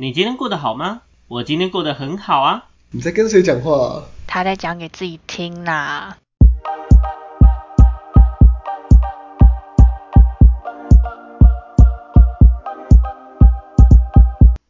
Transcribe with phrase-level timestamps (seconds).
[0.00, 1.02] 你今天过得好吗？
[1.28, 2.70] 我今天过得很好啊。
[2.90, 4.04] 你在跟谁讲话、啊？
[4.26, 6.16] 他在讲给自己听啦。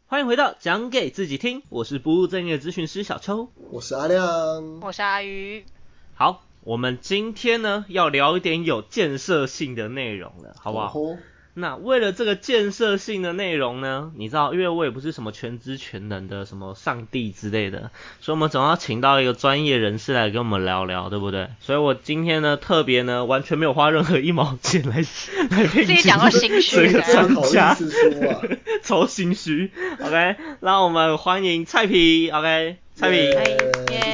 [0.08, 3.50] 欢迎回到讲给自己听，我是不务正业的咨询师小邱。
[3.70, 4.80] 我是阿亮。
[4.80, 5.64] 我是阿鱼。
[6.14, 10.86] 好，我们今天呢要聊一点有建设性的内容了，好不好？
[10.98, 11.16] 哦
[11.54, 17.90] 那为了这个建设性的内容呢，你知道，因为我也不是什么全知全能的什么上帝之类的，
[18.20, 21.48] 所以我们总要请到一个专业人士来跟我们聊聊，对不对？
[21.60, 25.04] 所以我今天呢，特别呢，完全没有花任何一毛钱来
[25.50, 26.88] 来聘自己请讲到心虚？
[28.82, 29.70] 超心虚。
[30.00, 32.30] OK，让我们欢迎蔡皮。
[32.30, 34.09] OK，蔡皮。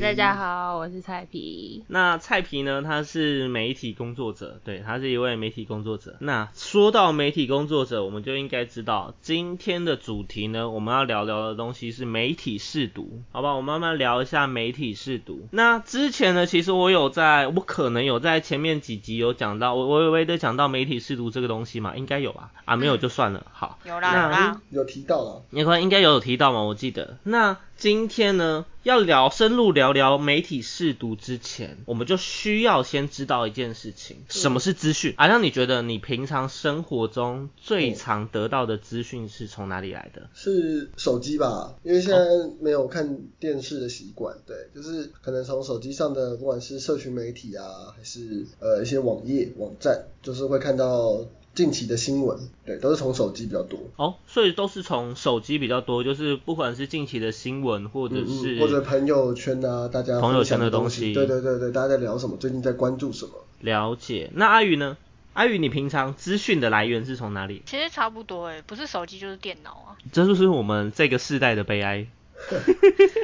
[0.00, 1.82] 大家好，我是蔡皮。
[1.88, 2.82] 那蔡皮呢？
[2.82, 6.16] 他是媒体工作者，对，他是一位媒体工作者。
[6.18, 13.54] 那说到媒体工作者，我们就应该知道今天的主题呢，我们要聊聊的东西是媒体试读，好吧？
[13.54, 15.48] 我慢慢聊一下媒体试读。
[15.50, 22.50] 那之前呢，其实我有在，我可能有在前面几集有讲到，我我有微的讲到媒体试读这个东西嘛，应该有吧？
[22.66, 23.46] 啊，没有就算了。
[23.52, 27.16] 好，有啦有啦，有提到了，你看应该有提到嘛，我记得。
[27.22, 35.12] 那今天呢，要聊深入聊聊媒体试读之前，我们就需要先知道一件事情，什么是资讯？
[35.16, 40.30] 啊，让你觉得你平常生活中最常得到的资讯是从哪里来的？
[40.34, 41.74] 是手机吧？
[41.82, 42.18] 因为现在
[42.60, 47.64] 没有看电视的习惯，对，就是可能从手机上的，不管是社群媒体啊，
[47.94, 51.20] 还是呃一些网页网站，就是会看到
[51.54, 53.78] 近期的新闻，对，都是从手机比较多。
[53.96, 63.32] 哦，所以都是从手机比较多，就是不管是近期的新闻，或者嗯是、嗯，或者朋友圈啊，大家朋友圈的东东西对对对对，大家在聊什么，最近在关注什么？
[63.60, 64.30] 了解。
[64.34, 64.96] 那阿宇呢？
[65.34, 67.62] 阿宇，你平常资讯的来源是从哪里？
[67.66, 69.96] 其实差不多诶，不是手机就是电脑啊。
[70.12, 72.06] 这就是我们这个世代的悲哀。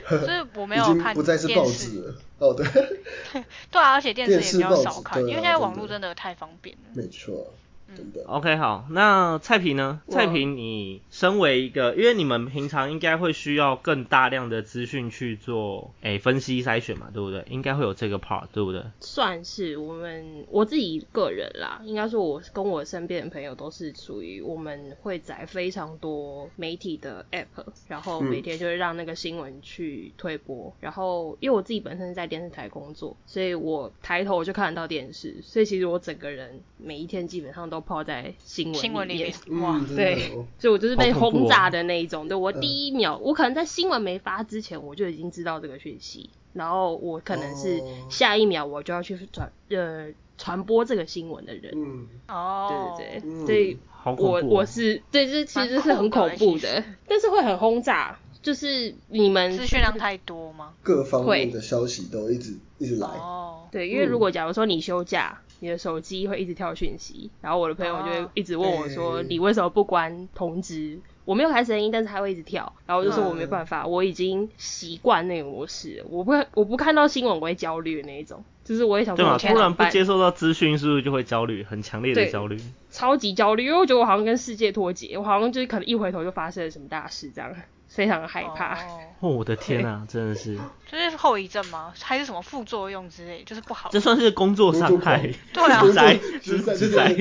[0.08, 2.14] 所以我没有 看不再是报电视纸了。
[2.38, 2.64] 哦，对，
[3.70, 6.82] 对啊，而且电视也比较少看，因为现在网络真的太方便了。
[6.94, 7.52] 没错，
[7.90, 8.24] 嗯真的。
[8.26, 10.00] OK，好，那蔡平呢？
[10.06, 17.44] 哇蔡平，你身为一个，因为你们平常应该会需要更大量的资讯去做诶、分析筛选嘛，对不对？
[17.48, 18.82] 应该会有这个 part，对不对？
[19.00, 30.72] 算是我们我自己个人啦，应该说我跟我身边的朋友都是属于我们会载非常多媒体的 app，然后每天就会让那个新闻去推播。
[30.80, 39.60] 然后因为我自己本身是在电视台工作，所以我抬头我就看得到电视，所以其实我整个人每一天基本上都泡在新闻新闻里面面。
[39.60, 42.28] 哇嗯，对哦，所以我就是被轰炸的那一种。
[42.28, 51.72] 对我第一秒，我可能在新闻没发之前，我就已经知道这个讯息，然后我可能是哦下一秒我就要去传呃传播这个新闻的人。
[51.74, 54.42] 嗯，哦，对对对，嗯所以我好恐怖、哦！
[54.48, 58.18] 我是对，这其实是很恐怖的的，但是会很轰炸。
[58.42, 60.72] 就是你们资讯量太多吗？
[60.82, 63.06] 各方面的消息都一直一直来。
[63.06, 70.98] 哦，对，因为如果假如说你休假，你的手机会一直跳讯息，然后我的朋友就会一直问我说，哦你为什么不关通知？
[71.24, 79.38] 我没有开声音，但是它会一直跳，然后我就说嗯我没办法，我已经习惯那个模式了，我不会我不看到新闻我会焦虑的那一种，就是我也想对嘛？
[79.38, 82.58] 说突然不接受到资讯，是不是就会焦虑，很强烈的焦虑？
[82.90, 87.54] 超级焦虑，因为我觉得我好像跟世界脱节，我好像就是可能一回头就发生了什么大事这样，
[87.90, 88.74] 非常害怕。
[88.76, 90.58] 哦哦，我的天啊，真的是，
[90.90, 91.92] 这是后遗症吗？
[92.00, 93.42] 还是什么副作用之类？
[93.44, 93.90] 就是不好。
[93.92, 97.12] 这算是工作伤害， 对啊职灾，职灾职灾，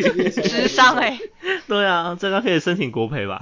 [0.41, 1.19] 智商哎、
[1.68, 3.40] 对啊，这个可以申请国赔吧？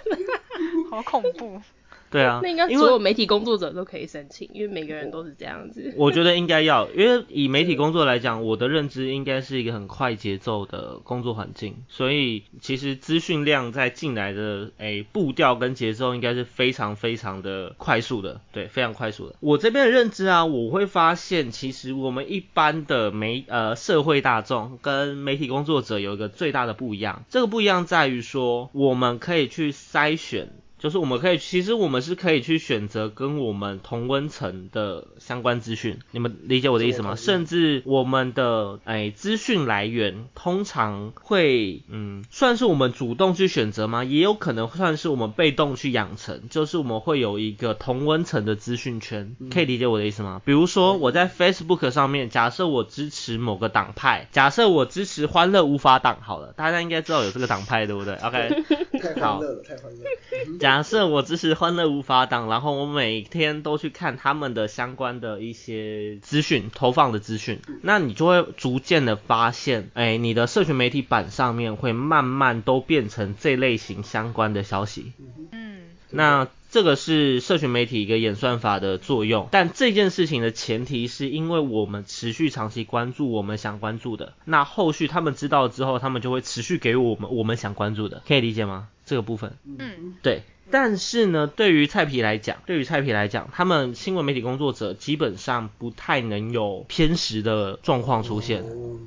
[0.90, 1.62] 好恐怖。
[2.12, 5.94] 对啊，那应该所有媒体工作者都可以申请，因为每个人都是这样子。
[5.96, 19.36] 我觉得应该要，因为以媒体工作来讲，我的认知应该是一个很快节奏的工作环境，所以其实资讯量在进来的诶步调跟节奏应该是非常非常的快速的，对，非常快速的。
[19.40, 30.50] 我这边的认知啊，我会发现其实我们一般的媒呃社会大众跟媒体工作者有一个最大的不一样，这个不一样在于说我们可以去筛选。
[30.82, 37.14] 就是我们可以，其实我们是可以去选择跟我们同温层的相关资讯，你们理解我的意思吗？
[37.14, 44.02] 甚至我们的哎资讯来源通常会，嗯，算是我们主动去选择吗？
[44.02, 50.42] 也有可能算是我们被动去养成，就是我们会有一个同温层的资讯圈，可以理解我的意思吗？
[50.44, 58.64] 比如说我在 Facebook 上面，假设我支持某个党派，假设我支持欢乐无法党，好了，大家应该知道有这个党派，对不对？OK。
[59.00, 60.58] 太欢乐了，太欢乐了。
[60.72, 75.12] 假设我支持欢乐无法党，然后我每天都去看他们的相关的一些资讯投放的资讯，那你就会逐渐的发现，哎，你的社群媒体版上面会慢慢都变成这类型相关的消息。
[75.50, 88.88] 嗯，那这个是社群媒体一个演算法的作用，但这件事情的前提是因为我们持续长期关注我们想关注的，那后续他们知道之后，他们就会持续给我们我们想关注的，可以理解吗？
[89.04, 90.42] 这个部分，嗯，对。
[90.72, 98.62] 但是呢，对于菜皮来讲，对于菜皮来讲，他们新闻媒体工作者基本上不太能有偏食的状况出现。
[98.62, 98.98] 哦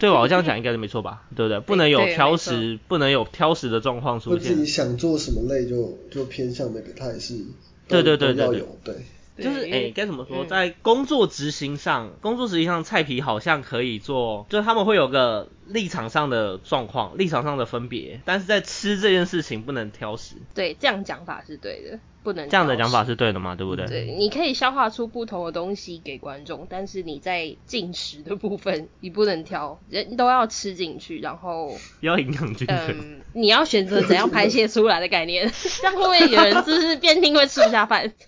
[0.00, 0.18] 对吧？
[0.18, 1.22] 我这样讲应该是没错吧？
[1.36, 1.60] 对不对？
[1.60, 4.86] 不能有挑食，不能有挑食的状况出现自己现。
[4.86, 7.36] 想做什么类就就偏向那个，他也是
[7.86, 8.96] 对都对对对有，对，
[9.38, 23.54] 就是哎，该怎么说，嗯在工作执行上，工作执行上，菜皮好像可以做，就是他们会有个立场上的状况，立场上的分别，但是在吃这件事情不能挑食，对，这样讲法是对的，不能这样的讲法是对的嘛？
[23.56, 23.86] 对不对？
[23.86, 32.88] 对，你可以消化出不同的东西给观众，但是你在进食的部分，你不能挑，人都要吃进去，然后，要营养均衡。
[32.90, 35.50] 嗯，你要选择怎样排泄出来的概念，
[35.80, 38.12] 这样会不会有人就是变听会吃不下饭？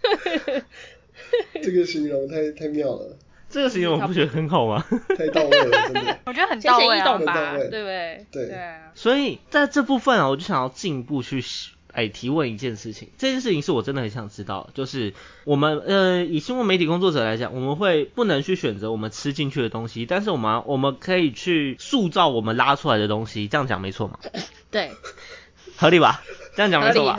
[1.63, 3.17] 这个形容太太妙了，
[3.57, 4.85] 这个形容不觉得很好吗？
[5.17, 6.19] 太到位了，真的。
[6.27, 7.25] 我觉得很到位啊懂。
[7.25, 8.27] 吧，很到位对不对？
[8.31, 11.43] 对对啊，所以在这部分啊，我就想要进一步去
[11.91, 15.15] 哎提问一件事情，这件事情是我真的很想知道，就是
[15.45, 24.19] 我们呃以新闻媒体工作者来讲，我们会不能去选择我们吃进去的东西，但是我们我们可以去塑造我们拉出来的东西，这样讲没错嘛？
[24.71, 24.91] 对，
[25.79, 26.23] 合理吧？
[26.55, 27.17] 这样讲合理没错吧？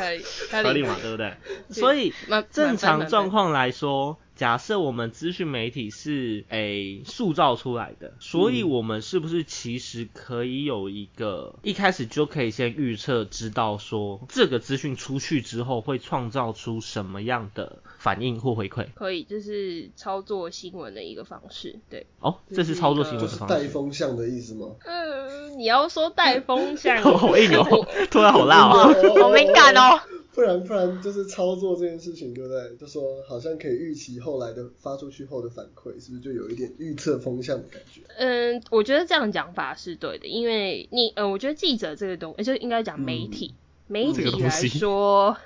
[0.51, 1.33] 合理合理嘛，对不对？
[1.72, 18.86] 所以蛮正常状况来说，假设我们资讯媒体是诶塑造出来的，所以我们是不是其实可以有一个一开始就可以先预测，知道说这个资讯出去之后会创造出什么样的反应或回馈？
[18.94, 22.06] 可以，这是操作新闻的一个方式，对。
[22.19, 23.54] 哦，这是操作新闻的方式。
[23.56, 24.68] 带风向的意思吗？
[24.86, 28.94] 呃，你要说带风向，好硬哦，突然好辣哦。
[29.19, 30.00] 好敏感哦。
[30.38, 32.75] 不然不然就是操作这件事情，对不对？
[32.78, 38.01] 就说好像可以预期后来的发出去后的反馈，是不是就有一点预测风向的感觉？
[38.19, 43.56] 嗯，我觉得这样讲法是对的，因为你，呃，我觉得记者这个东，西就应该讲媒体，
[43.88, 45.38] 媒这个体来说，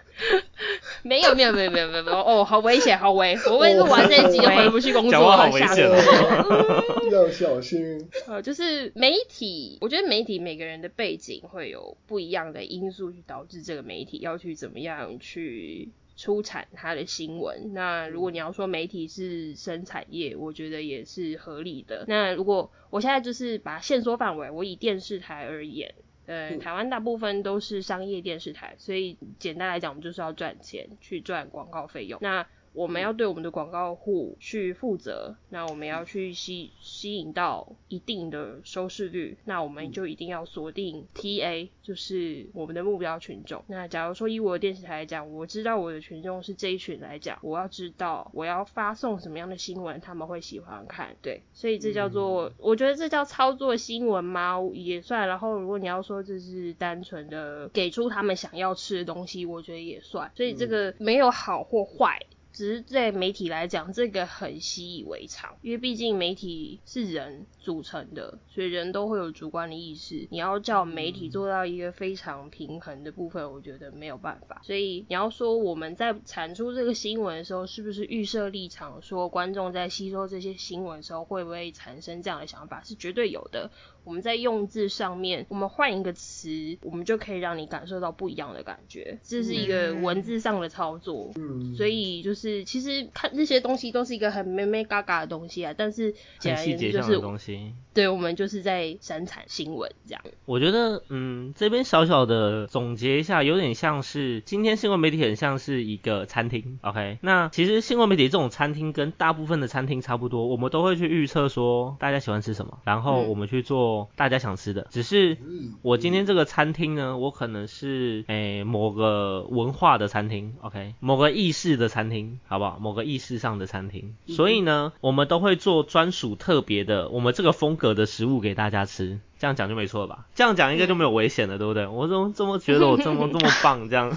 [1.04, 7.12] 没有没有没有没有没有，哦，好危险，好危，我会是玩这一集就回不去工作了，吓危险死哦我。
[7.12, 8.10] 要小心。
[8.28, 17.74] 呃，就是媒体，我觉得媒体每个人的背景会有不一样的因素去导致这个媒体要去怎么样去出产它的新闻。
[17.74, 22.06] 那如果你要说媒体是生产业，我觉得也是合理的。
[22.08, 25.94] 那如果我现在就是把限缩范围，我以电视台而言。
[26.32, 32.18] 呃，嗯台湾大部分都是商业电视台，所以简单来讲，我们就是要赚钱，去赚广告费用。
[32.22, 43.64] 那我们要对我们的广告户去负责，那我们要去吸吸引到一定的收视率，那我们就一定要锁定 TA，就是我们的目标群众。
[43.68, 54.58] 那假如说以我的电视台来讲，我知道我的群众是这一群来讲，我要知道我要发送什么样的新闻，他们会喜欢看，对，所以这叫做，我觉得这叫操作新闻吗？
[54.74, 55.28] 也算。
[55.28, 60.32] 然后如果你要说这是单纯的给出他们想要吃的东西，我觉得也算。
[60.36, 62.20] 所以这个没有好或坏。
[62.54, 70.28] 只是在媒体来讲，这个很习以为常，因为毕竟媒体是人组成的，所以人都会有主观的意识。
[70.30, 74.62] 你要叫媒体做到一个非常平衡的部分，我觉得没有办法。
[74.64, 83.72] 所以你要说我们在产出这个新闻的时候，是不是预设立场，说观众在吸收这些新闻的时候会不会产生这样的想法，是绝对有的。
[84.04, 86.50] 我们在用字上面，我们换一个词，
[86.82, 89.20] 我们就可以让你感受到不一样的感觉。
[89.22, 91.32] 这是一个文字上的操作。
[91.36, 97.74] 嗯，所以就是，其实看这些东西都是一个很美美嘎嘎的东西啊，但是简很而言之就是细节上的，东西。
[97.94, 100.24] 对我们就是在生产新闻这样。
[100.46, 107.18] 我觉得，嗯，这边小小的总结一下，有点像是今天新闻媒体很像是一个餐厅，OK？
[107.22, 114.88] 那其实新闻媒体这种餐厅跟大部分的餐厅差不多，我们都会去预测说大家喜欢吃什么，然后嗯我们去做大家想吃的。
[114.90, 120.96] 只是嗯我今天这个餐厅呢，我可能是诶、某个文化的餐厅，OK？
[121.02, 122.78] 某个意识的餐厅，好不好？
[122.80, 129.20] 某个意识上的餐厅，所以呢，我们都会做专属特别的我们这个风格的食物给大家吃。
[129.40, 130.26] 这样讲就没错了吧？
[130.36, 131.88] 这样讲应该就没有危险了，对不对？
[131.88, 134.16] 我怎么这么觉得我这么 这么棒，这样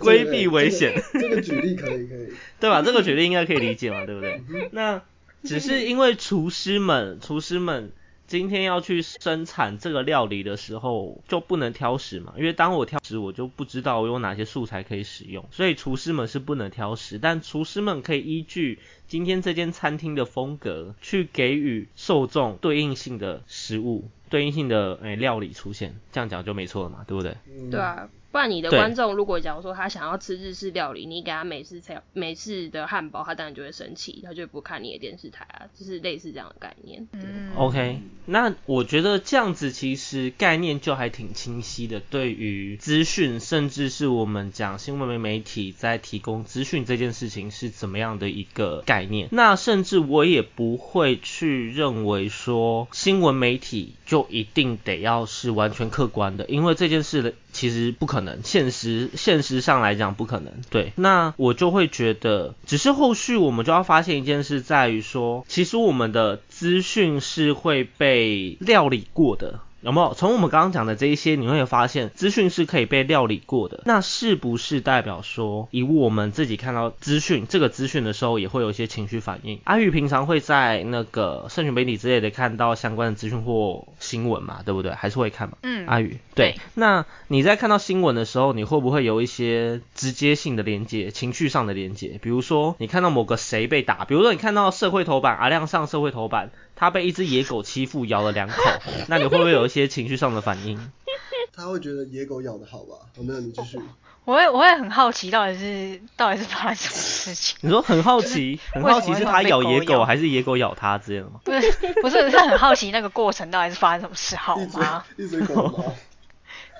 [0.00, 2.28] 规避危险，这个这个举例可以可以。
[2.58, 2.80] 对吧？
[2.82, 4.42] 这个举例应该可以理解嘛，对不对？
[4.72, 5.02] 那
[5.42, 7.92] 只是因为厨师们，厨师们
[8.26, 24.08] 今天要去生产这个料理的时候，就不能挑食嘛，因为当我挑食，我就不知道我有哪些素材可以使用，所以厨师们是不能挑食，但厨师们可以依据今天这间餐厅的风格，去给予受众对应性的食物。
[24.28, 27.36] 对应性的诶、料理出现，这样讲就没错了嘛，对不对？
[27.70, 37.08] 对啊，不然你的观众如果假如说他想要吃日式料理，你给他美式菜美式的汉堡，他当然就会生气，他就不看你的电视台啊，就是类似这样的概念。
[37.12, 41.98] 嗯 OK，那我觉得这样子其实概念就还挺清晰的。
[41.98, 49.30] 对于资讯，甚至是我们讲新闻媒体在提供资讯这件事情是怎么样的一个概念。
[49.32, 60.52] 那甚至我也不会去认为说新闻媒体就一定得要是完全客观的，因为这件事的其实不可能，现实现实上来讲不可能。
[60.70, 69.60] 对，那我就会觉得，只是后续我们就要发现一件事，在于说，其实我们的资讯是会被料理过的。
[69.86, 73.84] 有没有从我们刚刚讲的这一些，你会发现资讯是可以被料理过的？
[73.86, 79.60] 那是不是代表说，以我们自己看到资讯这个资讯的时候，也会有一些情绪反应？
[79.62, 84.90] 阿宇平常会在那个社群媒体之类的看到相关的资讯或新闻嘛，对不对？
[84.90, 85.56] 还是会看嘛？
[85.62, 86.56] 嗯阿宇，对对。
[86.74, 92.18] 那你在看到新闻的时候，你会不会有一些直接性的连接，情绪上的连接？
[92.20, 98.62] 比如说，你看到某个谁被打，比如说你看到社会头版，阿亮上社会头版，他被一只野狗欺负，咬了两口，
[99.08, 100.92] 那你会不会有一些情绪上的反应？
[101.52, 102.94] 他会觉得野狗咬的好吧？
[103.16, 103.80] 哦，没有，你继续。
[104.26, 107.56] 我会我会很好奇，到底是到底是发生什么事情？
[107.62, 111.40] 你说很好奇，很好奇是他咬野狗，还是野狗咬他之类的吗？
[111.44, 115.04] 不是不是，是很好奇那个过程到底是发生什么事，好一吗？
[115.16, 115.94] 嘴一嘴狗毛，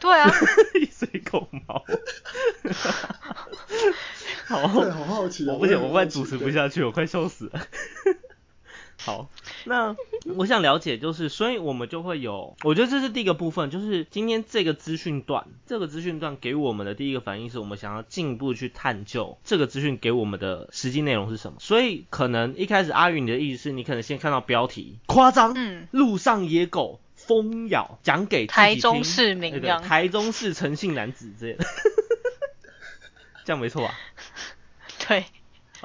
[0.00, 0.30] 对啊，
[0.80, 1.84] 一嘴狗毛。
[4.46, 5.54] 好，对，好好奇啊！
[5.54, 6.50] 我不行，我快主持不。
[6.50, 7.60] 下去，我快笑死了。
[8.98, 9.28] 好，
[9.64, 9.94] 那
[10.36, 21.58] 我想了解，就是，所以我们就会有，我觉得这是第一个部分，就是今天这个资讯段，这个资讯段给我们的第一个反应是我们想要进一步去探究这个资讯给我们的实际内容是什么。
[21.60, 31.64] 所以可能一开始阿宇你的意思是你可能先看到标题夸张，嗯，路上野狗疯咬，讲给台中市民对对这样台中市诚信男子之类的，
[33.44, 33.94] 这样没错吧？
[35.06, 35.24] 对，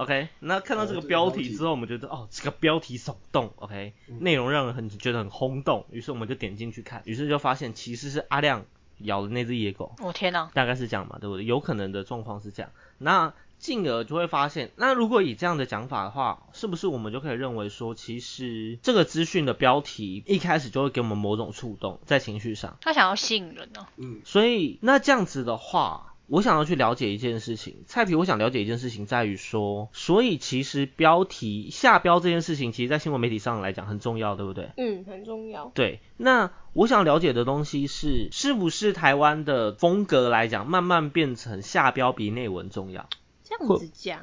[0.02, 1.44] OK，那看到这个标标题。
[1.44, 8.66] 题之后，我们觉得哦，这个标题耸动，OK，内容让人很觉得很轰动，于是我们就点进去看，于是就发现其实是阿亮
[8.98, 11.46] 咬的那只野狗，我天哪，大概是这样嘛，对不对？
[11.46, 34.70] 有可能的状况是这样，那进而就会发现，那如果以这样的讲法的话，是不是我们就可以认为说，其实这个资讯的标题一开始就会给我们某种触动，在情绪上，他想要吸引人呢、嗯，所以那这样子的话，我想要去了解一件事情，菜皮，我想了解一件事情在于说，所以其实标题下标这件事情，其实在新闻媒体上来讲很重要，对不对？
[34.78, 35.70] 嗯，很重要。
[35.76, 43.10] 对，那我想了解的东西是，是不是台湾的风格来讲，慢慢变成下标比内文重要？
[43.44, 44.22] 这样子讲，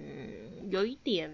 [0.00, 1.30] 嗯有一点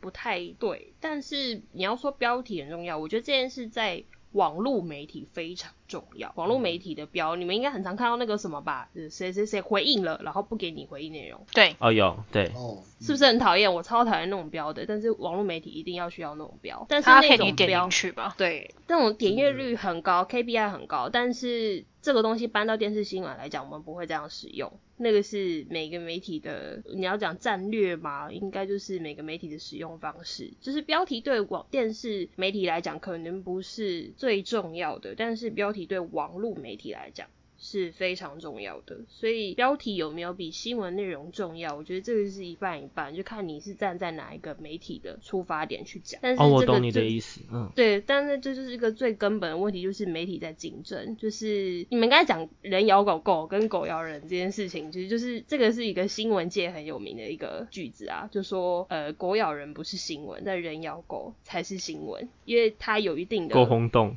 [0.00, 0.92] 不太对。
[0.98, 6.32] 但是你要说标题很重要，我觉得这件事在网络媒体非常重要。
[6.36, 8.88] 网络媒体的标，你们应该很常看到那个什么吧？
[8.94, 13.72] 呃谁谁谁回应了，然后不给你回应内容，对，哦，有，对，哦，是不是很讨厌？
[13.72, 16.86] 我超讨厌那种标的，但是网络媒体一定要需要那种标。
[16.88, 18.34] 但是那以你点种标进，去吧。
[18.38, 24.72] 对，那种点阅率很高，KPI 很高，但是这个东西搬到电视新闻来讲，我们不会这样使用。
[25.02, 30.52] 那个是每个媒体的，你要讲战略嘛，应该就是每个媒体的使用方式。
[30.60, 37.26] 就是标题对网电视媒体来讲可能不是最重要的，但是标题对网络媒体来讲。
[37.62, 41.76] 是非常重要的，所以标题有没有比新闻内容重要？
[41.76, 46.18] 我觉得这个是一半一半，就看你是站在哪一个媒体的出发点去讲。
[46.22, 51.16] 但是哦，我这个懂你的意思，嗯，对，但是这就是一个最根本的问题，就是媒体在竞争。
[51.18, 64.16] 就是你们刚才讲人咬狗狗跟狗咬人这件事情，其实就是这个是一个新闻界很有名的一个句子啊，就说呃狗咬人不是新闻，但人咬狗才是新闻，因为它有一定的够轰动，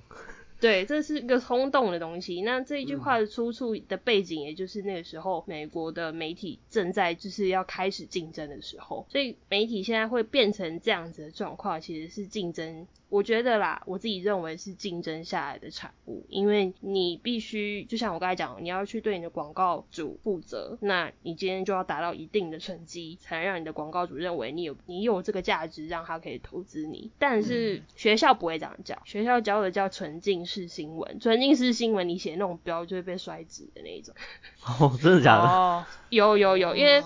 [0.64, 2.42] 对，这是一个轰动的东西。
[2.42, 12.88] 那这一句嗯话的出处的背景，也就是那个时候美国的媒体正在就是要开始竞争的时候，所以媒体现在会变成这样子的状况，其实是竞争。
[13.14, 27.12] 我觉得啦，我自己认为是竞争下来的产物，因为你必须就像我刚才讲，你要去对你的广告主负责，那你今天就要达到一定的成绩，才能让你的广告主认为你有你有这个价值，让他可以投资你。
[27.20, 34.16] 但是学校不会这样教，学校教的叫沉浸式新闻，沉浸式新闻你写那种标就会被摔纸的那一种。
[34.66, 35.44] 哦，真的假的？
[35.44, 37.06] 哦，有有有，因为哦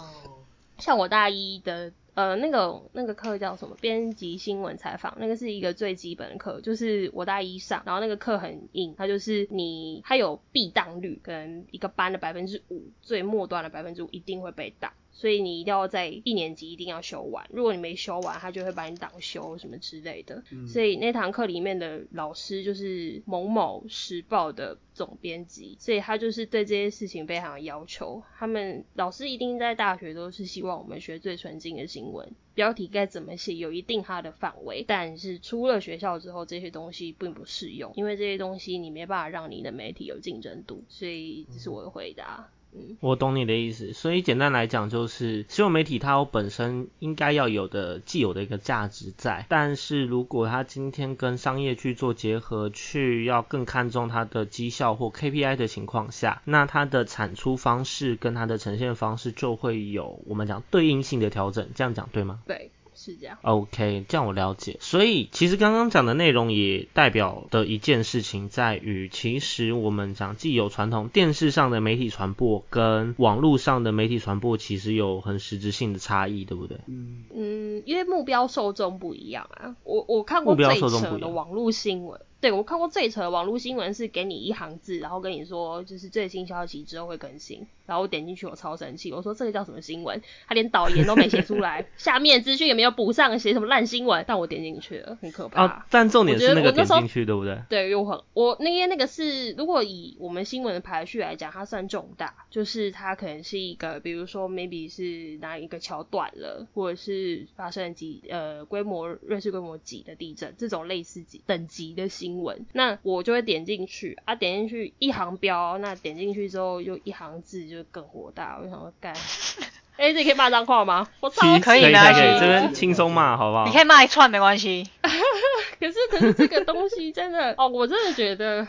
[0.77, 14.91] 像我大一的呃那个那个课叫什么编辑新闻采访，那个是一个最基本的课，就是我大一上，然后那个课很硬，它就是你它有必当率，跟一个班的百分之五，最末端的百分之五一定会被挡。
[15.17, 17.43] 所以你一定要在一年级一定要修完。
[17.51, 20.43] 如果你没修完，他就会把你挡修什么之类的。
[20.67, 28.21] 所以那堂课里面的老师就是某某时报的总编辑，所以他就是对这些事情非常要求。
[28.37, 40.83] 他们老师一定在大学都是希望我们学最纯净的新闻，标题该怎么写有一定它的范围，但是出了学校之后，这些东西并不适用，因为这些东西你没办法让你的媒体有竞争度。
[40.87, 42.51] 所以这是我的回答。
[42.99, 62.41] 我懂你的意思，所以简单来讲就是新闻媒体它有本身应该要有的既有的一个价值在，但是如果它今天跟商业去做结合，去要更看重它的绩效或 KPI 的情况下，那它的产出方式跟它的呈现方式就会有我们讲对应性的调整，这样讲对吗？
[62.45, 62.71] 对。
[63.07, 64.75] 是这样，OK，这样我了解。
[64.81, 76.77] 所以其实刚刚讲的内容也代表的一件事情在于，其实我们讲既有传统电视上的媒体传播跟网络上的媒体传播，其实有很实质性的差异，对不对？
[76.87, 79.77] 嗯嗯，因为目标受众不一样啊。
[79.85, 82.19] 我我看过最扯的网络新闻。
[82.39, 90.21] 对，我看过最扯的网络新闻是给你一行字，然后跟你说就是最新消息之后会更新，然后我点进去我超生气，我说这个叫什么新闻？
[90.47, 94.23] 他连导言都没写出来， 下面资讯也没有补上，写什么烂新闻？
[94.27, 95.63] 但我点进去了，很可怕。
[95.63, 97.59] 啊，但重点是那个点进去，对不对？
[97.69, 112.26] 对，又很我那天那个是，如果以我们新闻的排序来讲，它算重大，就是它可能是一个，比如说 maybe 是哪一个桥断了，或者是发生几呃规模瑞士规模几的地震，这种类似级等级的新。
[112.27, 118.57] 新闻，那我就会点进去啊，点进去一行标，那点进去之后又一行字，就更火大。
[118.59, 119.13] 我就想说，干，
[119.95, 121.07] 哎，这可以骂脏话吗？
[121.21, 121.91] 我操，可以可以，
[122.39, 123.65] 这边轻松骂， 好不好？
[123.65, 124.89] 你可以骂一串没关系。
[125.79, 128.67] 可是可是这个东西真的，哦，我真的觉得。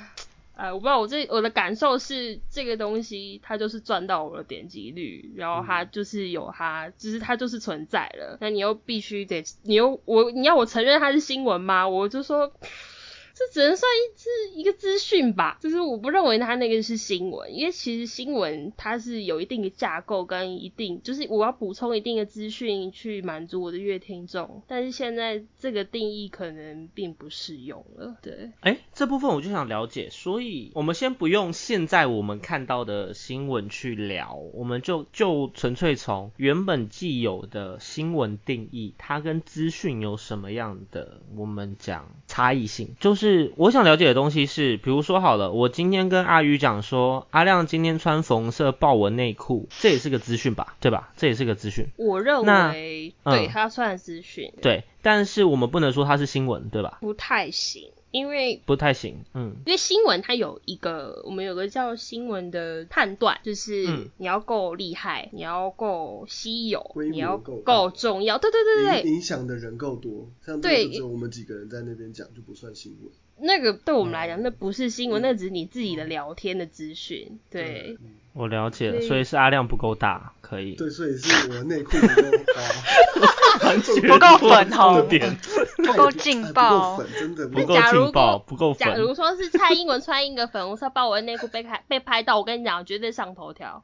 [0.60, 8.36] 呃，我不知道，我这我的感受是这个东西它就是赚到我的点击率，然后它就是有它，就是它就是存在了。
[8.40, 11.88] 那你又必须得，你又我你要我承认它是新闻吗？
[11.88, 12.52] 我就说。
[13.38, 28.17] 这只能算一资一个资讯吧，就是我不认为它那个是新闻，因为其实新闻它是有一定的架构跟一定，就是我要补充一定的资讯去满足我的乐听众，但是现在这个定义可能并不适用了。
[28.21, 43.27] 对，哎，这部分我就想了解，所以我们先不用现在我们看到的新闻去聊，我们就就纯粹从原本既有的新闻定义，它跟资讯有什么样的我们讲差异性，就是。
[43.28, 51.12] 是我想了解的东西是，比如说好了，我今天跟阿宇讲说，阿亮今天穿粉红色豹纹内裤，这也是个资讯吧，对吧？
[51.17, 51.86] 这也是个资讯。
[51.97, 54.52] 我认为，对他算资讯。
[54.62, 56.99] 对，但是我们不能说他是新闻，对吧？
[57.00, 57.91] 不太行。
[58.10, 73.12] 因为不太行，嗯，因为新闻它有一个，我们有个叫新闻的判断，就是你要够厉害，你要够稀有，你要够重要，对对对对，影响的人够多，像对，就我们几个人在那边讲就不算新闻。
[73.40, 77.98] 那个对我们来讲，那不是新闻，那只是你自己的聊天的资讯，对。
[78.34, 80.76] 我了解了，所以是阿亮不够大，可以。
[80.76, 82.12] 对，所以是我内裤不够
[82.54, 85.08] 大， 不够粉红，
[85.84, 88.78] 不够劲爆，真的不够劲爆，不够粉。
[88.78, 93.82] 假如说是蔡英文穿一个粉红色豹纹内裤被拍被拍到，我跟你讲，绝对上头条。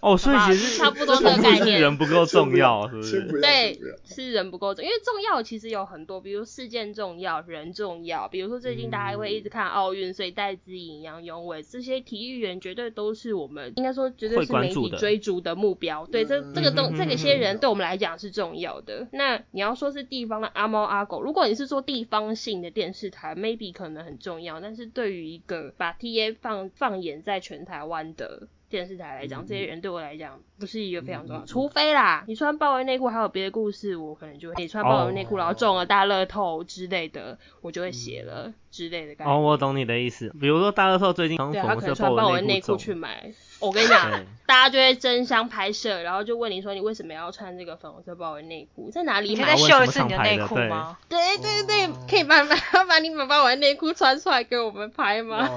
[0.00, 3.40] 哦，所以其实差不多这个概念，人不够重要，是不是？
[3.40, 8.26] 对，是人不够重，因为重要其实有很多，比如事件重要，人重要。
[8.28, 16.06] 比如说最近大家会一直看奥运，所以戴资颖、杨永伟这些体育员绝对都是我们应该说绝对是媒体追逐的目标。
[16.06, 19.06] 对，这这个东这个些人对我们来讲是重要的。
[19.12, 28.48] 那你要说是地方的阿猫阿狗，如果你是做地方性的电视台，maybe 可能很重要，但是对于一个把 TA 放放眼在全台湾的。
[28.70, 31.44] 电视台来讲，这些人对我来讲不是一个非常重要。
[31.44, 39.24] 除非啦，你穿豹纹内裤还有别的故事，我可能就会你穿豹纹内裤然后中了大乐透之类的，我就会写了之类的。
[39.24, 40.32] 哦，我懂你的意思。
[40.40, 44.08] 比如说大乐透最近从对他可能穿豹纹内裤去买，我跟你讲，
[44.46, 49.56] 大家就会争相拍摄，然后就问你说你为什么要穿这个粉红色豹纹内裤，在哪里买？
[49.56, 50.96] 秀一次你的内裤吗？
[51.08, 52.56] 对对对，可以慢慢
[52.86, 55.48] 把你们豹纹内裤穿出来给我们拍吗？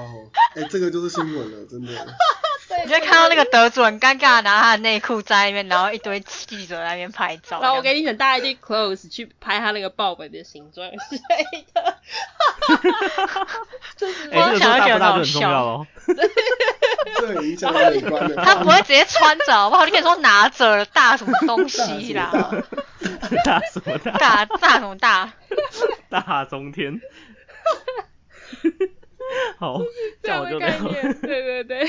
[0.56, 1.92] 哎，这个就是新闻了，真的。
[2.84, 7.60] 你就看到那个得主很尴尬，拿他的内裤在那边，然后一堆记者在那边拍照。
[7.60, 11.96] 然后我跟你讲，大家一定 close 去拍他那个爆本的形状之类的。
[13.96, 15.86] 就是我想要觉得很重要哦。
[17.18, 18.36] 这影响美观的。
[18.42, 19.84] 他不会直接穿着好不好？
[19.84, 22.30] 你可以说拿着大什么东西啦。
[23.44, 24.12] 大什么大？
[24.18, 25.32] 大大什么大？
[26.08, 27.00] 大中天。
[29.58, 29.80] 好，
[30.22, 30.92] 这样我就了
[31.22, 31.86] 对对对。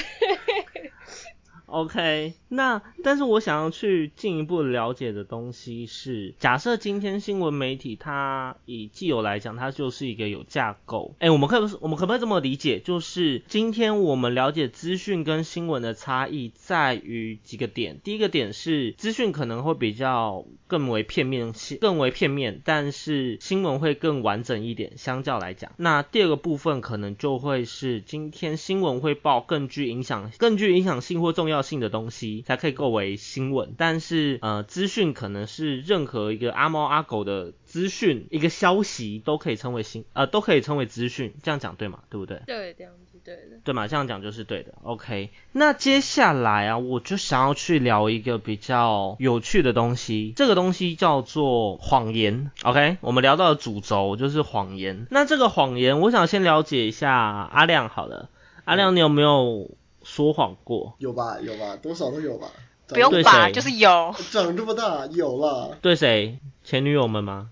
[1.66, 11.16] OK，那但是我想要去进一步了解的东西是，假设今天新闻媒体它以既有来讲，它就是一个有架构。
[11.20, 12.80] 哎，我们可不我们可不可以这么理解？
[12.80, 18.00] 就是今天我们了解资讯跟新闻的差异在于几个点。
[18.04, 21.52] 第一个点是资讯可能会比较更为片面，
[21.82, 25.72] 更为片面，但是新闻会更完整一点，相较来讲。
[25.78, 31.55] 那第二个部分可能就会是今天新闻会报更具影响、更具影响性或重要。
[31.62, 42.00] 性的东西才可以构为新闻，但是呃，资讯可能是任何一个阿猫阿狗的资讯，一个消息都可以称为新，呃，都可以称为资讯，这样讲对吗？
[42.10, 42.42] 对不对？
[42.46, 43.58] 对，这样子对的。
[43.64, 43.88] 对嘛？
[43.88, 44.74] 这样讲就是对的。
[44.84, 52.52] OK，那接下来啊，我就想要去聊一个比较有趣的东西，这个东西叫做谎言。
[52.64, 55.08] OK，我们聊到的主轴就是谎言。
[55.10, 58.30] 那这个谎言，我想先了解一下阿亮好了，
[58.66, 59.70] 阿亮你有没有？
[60.06, 62.48] 说谎过有吧有吧，多少都有吧。
[62.88, 64.14] 不用吧，就是有。
[64.32, 65.76] 长这么大有了。
[65.82, 66.38] 对谁？
[66.64, 67.50] 前女友们吗？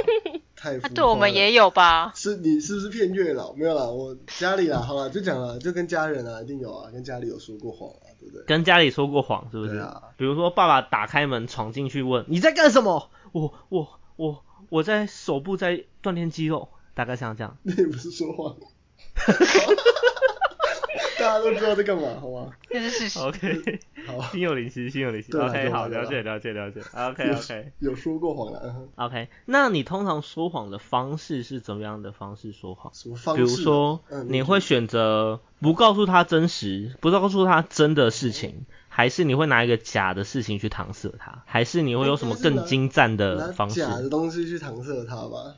[0.54, 2.12] 太对我们也有吧？
[2.14, 3.54] 是你是不是骗月老？
[3.54, 8.44] 没有啦，我家里啦，好了就讲了，就跟家人啊，一定有啊，跟家里有说过谎啊，对不对？
[8.44, 9.76] 跟家里说过谎是不是？
[9.78, 10.02] 啊。
[10.18, 13.10] 比如说爸爸打开门闯进去问你在干什么？
[13.32, 17.56] 我我我我在手部在锻炼肌肉，大概像这样。
[17.64, 18.54] 那也不是说谎。
[21.26, 22.52] 大家都知道在干嘛，好吗？
[22.70, 23.18] 这是事实。
[23.18, 25.32] OK，好，心有灵犀，心有灵犀。
[25.36, 26.80] OK，好，了解，了解，了解。
[26.94, 28.76] OK，OK，有说过谎了。
[28.94, 32.92] OK，那你通常说谎的方式是怎么样的方式说谎？
[32.94, 33.42] 什么方式？
[33.42, 43.80] 比如说，你会选择不告诉他真实，不告诉他真的事情，还是你会拿一个假的事情去搪塞他，还是你会有什么更精湛的方式？
[43.80, 45.56] 假的东西去搪塞他吧。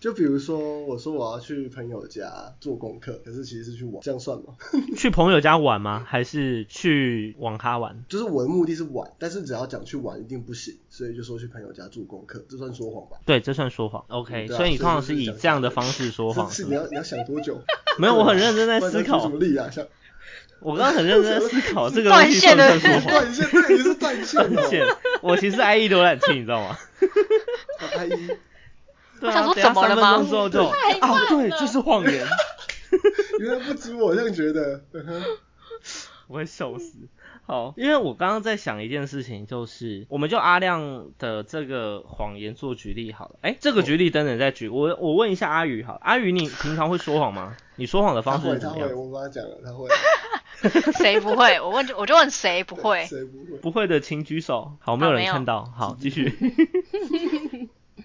[0.00, 4.54] 就比如说，我说我要去朋友家做功课，可是其实是去玩，这样算吗？
[4.96, 6.04] 去朋友家玩吗？
[6.06, 8.04] 还是去网咖玩？
[8.08, 13.18] 就是我的目的是玩，但是只要讲去玩一定不行，所以就说去朋友家做功课，这算说谎吧？
[13.24, 14.04] 对，这算说谎。
[14.08, 16.50] OK，所以你通常是以这样的方式说 谎。
[16.50, 17.60] 是你要你要想多久？
[17.98, 19.20] 没有，我很认真在思考。
[19.20, 19.70] 什么力啊？
[19.70, 19.86] 像
[20.60, 23.10] 我刚刚很认真在思考这个东西算不算说谎？
[23.10, 24.52] 断线，这也是断线。
[24.54, 24.86] 断线。
[25.22, 26.76] 我其实 IE 浏览器，你知道吗
[27.96, 28.36] ？IE。
[29.20, 30.14] 我想说怎么了吗？
[31.00, 32.26] 啊， 对，这是谎言。
[33.38, 34.82] 原来不止我这样觉得。
[36.26, 36.92] 我会笑死。
[37.46, 43.36] 好，因为我刚刚在想一件事情，就是我们就阿亮的这个谎言做举例好了。
[43.42, 44.68] 哎，这个举例等等再举。
[44.68, 47.56] 我我问一下阿宇，好，阿宇你平常会说谎吗？
[47.76, 48.88] 你说谎的方式怎么样？
[48.88, 49.88] 他会，我跟他讲了，他会。
[50.92, 51.60] 谁不会？
[51.60, 53.06] 我问，我就问谁不会？
[53.06, 53.58] 谁不会？
[53.58, 54.72] 不会的请举手。
[54.80, 55.64] 好，没有人看到。
[55.64, 56.32] 好，继续。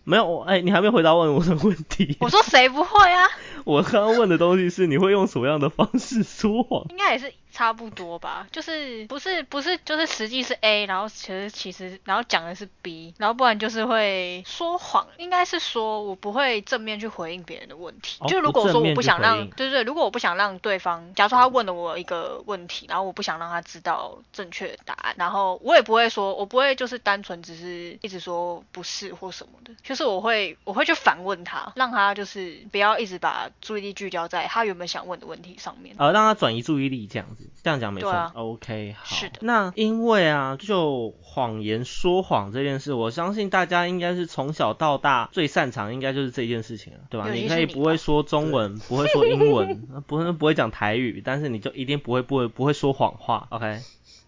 [0.06, 2.16] 没有，哎，你还没回答问我的问题。
[2.22, 3.28] 我说谁不会啊？
[3.66, 6.86] 我刚刚问的东西是你会用什么样的方式说谎？
[6.90, 7.34] 应该也是。
[7.56, 18.20] 差不多吧，就是不是不是就是实际是 A，然后其实其实然后讲的是 B，然后不然就是会说谎，应该是说我不会正面去回应别人的问题。
[18.28, 37.45] 就如果说我不想让，对对，如果我不想让对方，假如说他问了我一个问题，然后我不想让他知道正确的答案，然后我也不会说，我不会就是单纯只是一直说不是或什么的，就是我会我会去反问他，让他就是不要一直把注意力聚焦在他原本想问的问题上面，呃，让他转移注意力这样子。
[37.64, 39.16] 这样讲没错，OK，好。
[39.16, 39.40] 是的。
[39.42, 47.32] 那因为啊，就谎言说谎这件事，我相信大家应该是从小到大最擅长，应该就是这件事情了，对吧？
[47.32, 53.80] 你可以不会说中文，不会说英文， 不会不会讲台语，但是你就一定不会不会不会说谎话，OK。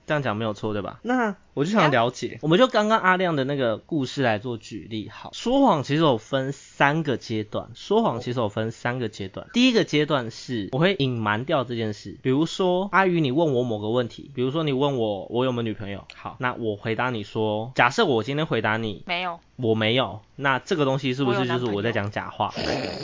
[0.08, 1.00] 这样讲没有错，对吧？
[1.04, 5.10] 那我就想了解，我们就刚刚阿亮的那个故事来做举例。
[5.10, 9.48] 好，说谎其实有分三个阶段，说谎其实有分三个阶段。
[9.52, 22.54] 第一个阶段是我会隐瞒掉这件事，比如说阿宇，你问我某个问题，比如说你问我我有没有女朋友，好，那我回答你说，假设我今天回答你没有，我没有，那这个东西是不是就是我在讲假话？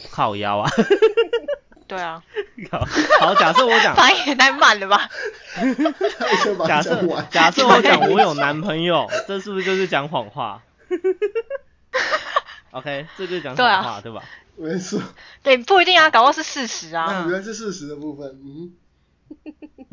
[0.10, 0.72] 靠腰啊！
[1.88, 2.24] 对啊，
[3.20, 5.10] 好，假设我讲， 反应也太慢了吧？
[6.68, 6.96] 假设
[7.30, 10.62] 假设我讲我有男朋友， 这是不是就是讲谎话
[12.72, 14.24] ？OK，这就是讲谎话，对吧？
[14.56, 15.02] 没错。
[15.42, 17.26] 对，不一定啊，搞不好是事实啊。
[17.28, 18.74] 原来是事实的部分，嗯。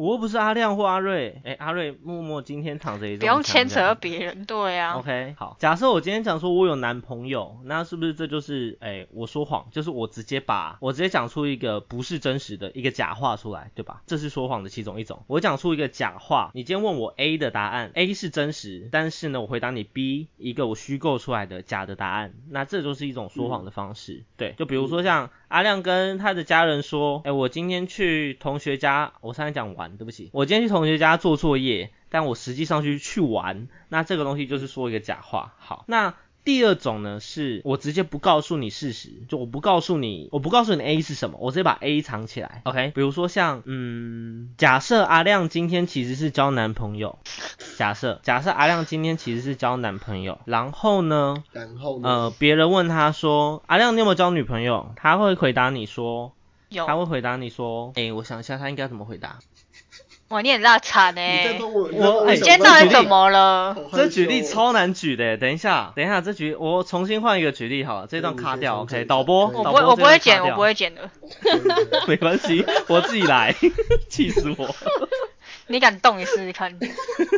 [0.01, 4.95] 我又不是阿亮或阿瑞，哎，阿瑞默默今天躺着也不用牵扯到别人，对啊。
[4.95, 14.01] OK，好，假设我今天讲说我有男朋友，那是不是这就是哎我说谎，就是我直接把我直接讲出一个不是真实的一个假话出来，对吧？
[14.07, 15.23] 这是说谎的其中一种。
[15.27, 25.29] 我讲出一个假话，你今天问我 A 的答案，A 是真实，但是呢我回答你 B 一个我虚构出来的假的答案，那这就是一种说谎的方式，对，就比如说像。
[25.51, 35.55] 阿亮跟他的家人说：“哎，我今天去同学家，我上才讲玩，对不起，我今天去同学家做作业，但我实际上去去玩，那这个东西就是说一个假话。
[35.59, 36.15] 好，那。
[36.45, 42.93] 第二种呢，是我直接不告诉你事实，就我不告诉你，我不告诉你 A 是什么，我直接把 A 藏起来，OK？
[42.95, 47.19] 比如说像，嗯，假设阿亮今天其实是交男朋友，
[47.77, 54.93] 假设假设阿亮今天其实是交男朋友，然后呢，然后呢，呃，别人问他说，阿亮你有没有交女朋友？
[54.97, 56.33] 他会回答你说，
[56.71, 59.39] 有他会回答你说，哎，我想一下他应该怎么回答。
[60.31, 61.21] 哇，你很拉惨呢！
[61.61, 63.77] 我，我你今天到底怎么了？
[63.93, 71.11] 这举例超难举的，等一下，等一下，这举我重新换一个举例好了，这段卡掉，OK，导播，我不会，我不会剪，我不会剪的。
[72.07, 73.53] 没关系，我自己来，
[74.09, 74.73] 气死我！
[75.67, 76.79] 你敢动，你试试看。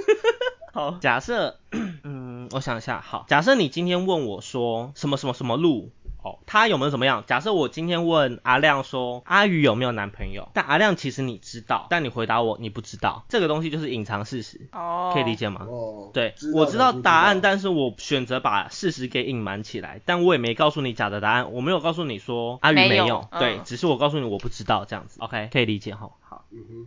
[0.75, 1.57] 好，假设，
[2.05, 5.91] 嗯，我想一下，好，假设你今天问我说什么什么什么路。
[6.23, 7.25] 哦，他有没有怎么样？
[7.27, 10.49] 假设我今天问阿亮说，阿宇有没有男朋友？
[10.55, 14.69] 但阿亮其实你知道，但你回答我你不知道，这个东西就是隐藏事实。
[14.73, 15.67] 哦，可以理解吗？
[15.69, 25.19] 哦，对，我知道答案，但是我选择把事实给隐瞒起来，但我也没告诉你假的答案，我没有告诉你说阿宇没有，对，只是我告诉你我不知道这样子。
[25.21, 26.11] OK，可以理解哈。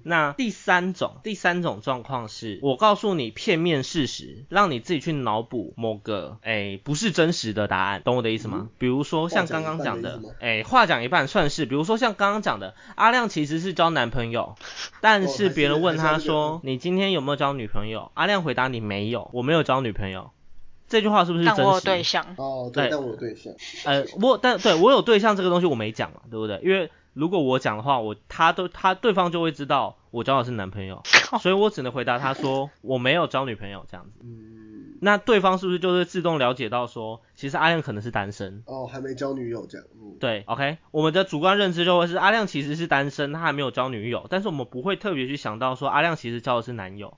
[0.04, 8.70] 那第三种，第三种状况是我告诉你片面事实，让你自己去脑补某个哎不是真实的答案，懂我的意思吗？
[8.78, 14.56] 比如说像刚刚讲的，哎话讲一半算是，比如说像刚刚讲的，阿亮其实是交男朋友，
[15.02, 18.12] 但是别人问他说你今天有没有交女朋友？
[18.14, 20.32] 阿亮回答你没有，我没有交女朋友。
[20.88, 21.62] 这句话是不是真实？
[21.62, 22.36] 但我有对象。
[22.38, 23.52] 哦，对，但我有对象。
[23.86, 26.62] 呃，我但对我有对象这个东西我没讲嘛，对不对？
[26.64, 31.02] 因为如果我讲的话，我他都他对方就会知道我交的是男朋友，
[31.42, 34.20] 所以我只能回答他说我没有交女朋友这样子。
[34.22, 38.62] 嗯，那对方是不是就是自动了解到说，其实阿亮可能是单身？
[38.68, 39.88] 哦，还没交女友这样。
[40.20, 47.14] 对，OK，我们的主观认知就会是阿亮其实是单身，他还没有交女友，但是我们不会特别去想到说阿亮其实交的是男友。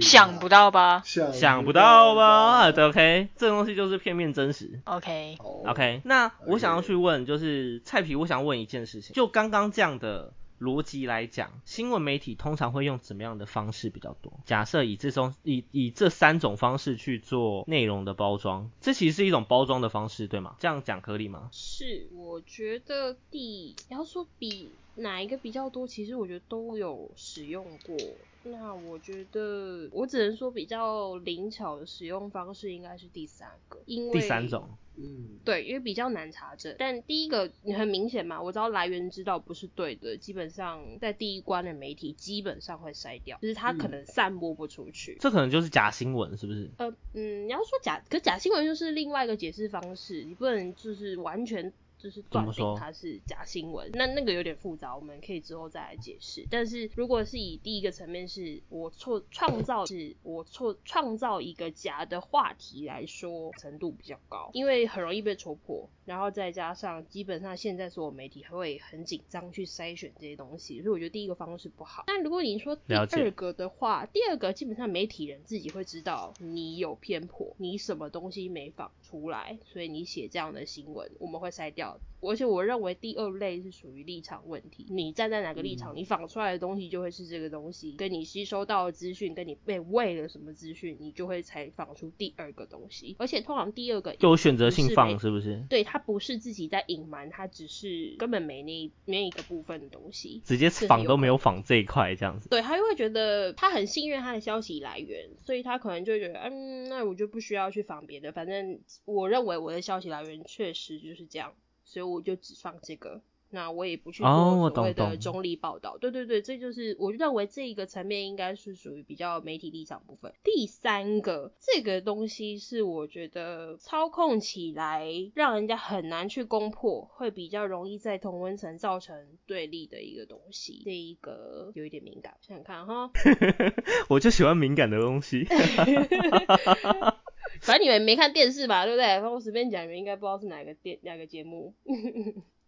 [0.00, 1.02] 想不到吧？
[1.04, 4.80] 想不到吧？OK，这东西就是片面真实。
[4.84, 14.32] OK，OK，那我想要去问，就是菜皮，我想问一件事情，就刚刚这样的逻辑来讲，新闻媒体通常会用怎么样的方式比较多？
[14.44, 20.56] 假设以这种以以这三种方式去做内容的包装，这其实是一种包装的方式，对吗？
[20.58, 21.48] 这样讲合理吗？
[21.50, 27.96] 是，我觉得第要说比哪一个比较多，其实我觉得都有使用过。
[28.42, 34.66] 那我觉得，我只能说比较灵巧的使用方式应该是第三个，因为第三种，
[35.02, 36.74] 嗯，对，因为比较难查证。
[36.78, 45.16] 但第一个你很明显嘛，我知道来源知道不是对的，基本上在第一关的媒体基本上会筛掉，就是他可能散播不出去。
[45.20, 46.70] 这可能就是假新闻，是不是？
[46.76, 51.72] 呃，嗯，你要说假，可假新闻就是另外一个解释方式，你不能就是完全。
[52.02, 56.46] 就是断定它是假新闻，那那个有点复杂，我们可以之后再来解释。
[56.50, 72.04] 但是如果是以第一个层面，是我错创造，是我错创造一个假的话题来说，程度比较高，因为很容易被戳破，然后再加上基本上现在所有媒体会很紧张去筛选这些东西，所以我觉得第一个方式不好。
[72.06, 81.89] 但如果你说第二个的话，第二个基本上媒体人自己会知道你有偏颇，你什么东西没放出来，所以你写这样的新闻，我们会筛掉。
[82.22, 93.16] 而且我认为第二类是属于立场问题，你站在哪个立场，你仿出来的东西就会是这个东西，跟你吸收到的资讯，跟你被喂了什么资讯，你就会采访出第二个东西。
[93.18, 95.64] 而且通常第二个有选择性放，是不是？
[95.70, 102.50] 对，他不是自己在隐瞒，他只是根本没那那一个部分的东西，直接仿都没有仿这一块这样子。
[102.50, 111.54] 对他就会觉得他很信任他的消息来源，所以他可能就觉得，嗯，那我就不需要去仿别的，反正我认为我的消息来源确实就是这样。
[111.90, 115.98] 所以我就只放这个，那我也不去做所谓的中立报道。
[115.98, 120.32] 对对对，这就是我认为这一个层面应该是属于比较媒体立场部分。
[120.44, 130.82] 第三个，这个东西是我觉得操控起来让人家很难去攻破，会比较容易在同温层造成对立的一个东西。
[130.84, 133.10] 这一个有一点敏感，想想看哈。
[134.08, 135.44] 我就喜欢敏感的东西。
[137.60, 139.06] 反正你们没看电视吧，对不对？
[139.06, 141.74] 反正我随便讲，你们应该不知道是哪个电哪个节目。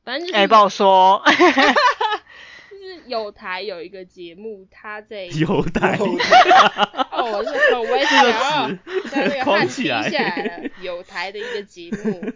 [0.05, 1.23] 反正就是哎，不好说。
[2.71, 5.97] 就是有台有一个节目，他在有台。
[7.13, 8.79] 哦，我是很危险啊！
[9.11, 10.71] 在那个汗起来了。
[10.81, 12.33] 有台的一个节目。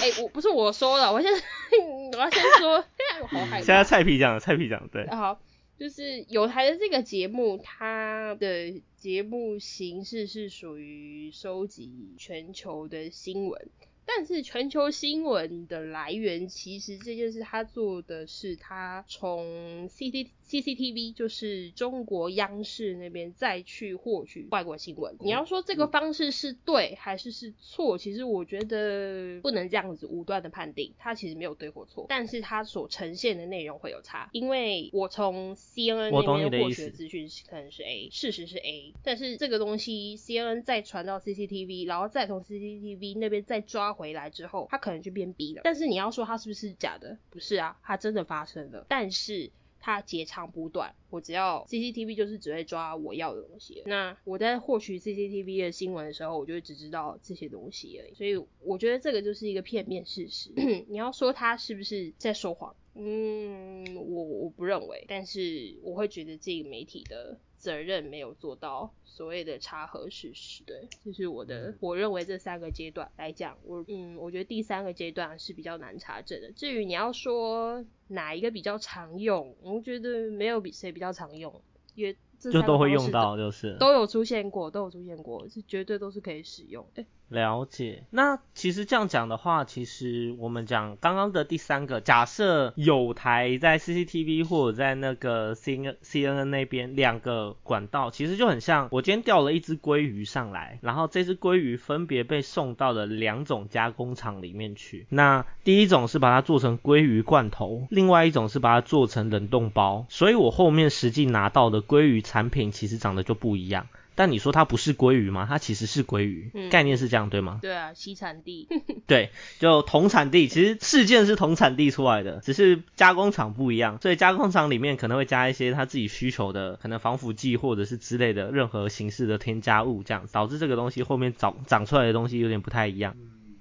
[0.00, 1.32] 哎，我不是我说了，我先
[2.12, 2.84] 我要先说，
[3.22, 3.60] 我好害怕。
[3.60, 5.08] 现在菜皮讲，菜皮讲，对。
[5.08, 5.38] 好。
[5.78, 13.70] 就是有台的这个节目，它的节目形式是属于收集全球的新闻，
[14.04, 25.14] 但是全球新闻的来源，其实这件事他做的是他从 C T CCTV 就是中国央视那边再去获取外国新闻。
[25.20, 34.30] 你要说这个方式是对还是是错，其实我觉得不能这样子武断的判定，它其实没有对或错，但是它所呈现的内容会有差。
[34.32, 45.60] 因为我从 CNN 那边获取的资讯可能是 A，事实是 A，但是这个东西 CNN 再传到 CCTV，然后再从 CCTV 那边再抓回来之后，它可能就变 B 了。
[45.64, 47.18] 但是你要说它是不是假的？
[47.28, 49.50] 不是啊，它真的发生了，但是。
[49.80, 53.82] 它截长补短，我只要 CCTV 就是只会抓我要的东西。
[53.86, 58.14] 那我在获取 CCTV 的新闻的时候，我就只知道这些东西而已。
[58.14, 60.50] 所以我觉得这个就是一个片面事实。
[60.88, 62.74] 你要说他是不是在说谎？
[62.94, 67.38] 嗯，我我不认为，但是我会觉得这个媒体的。
[67.58, 76.50] 责任没有做到所谓的查核事实，对，这是我的，我认为这三个阶段来讲，我嗯，我觉得第三个阶段是比较难查证的。
[76.52, 81.60] 至于你要说哪一个比较常用，我觉得没有比谁比较常用，
[81.94, 86.86] 因为就都会用到，就是都有出现过，都有出现过，是绝对都是可以使用。
[86.94, 87.04] 哎。
[87.28, 105.06] 了解，那其实这样讲的话，其实我们讲刚刚的第三个，假设有台在 CCTV 或者在那个 C N C N N 那边两个管道，其实就很像我今天钓了一只鲑鱼上来，然后这只鲑鱼分别被送到了两种加工厂里面去。
[105.10, 113.86] 那第一种是把它做成鲑鱼罐头，另外一种是把它做成冷冻包，所以我后面实际拿到的鲑鱼产品其实长得就不一样。
[114.18, 115.46] 但你说它不是鲑鱼吗？
[115.48, 117.60] 它其实是鲑鱼，概念是这样对吗？
[117.62, 118.66] 对啊，西产地。
[119.06, 133.14] 对，就同产地，其实事件是同产地出来的，只是加工厂不一样，所以加工厂里面可能会加一些他自己需求的，可能防腐剂或者是之类的任何形式的添加物，这样导致这个东西后面长长出来的东西有点不太一样。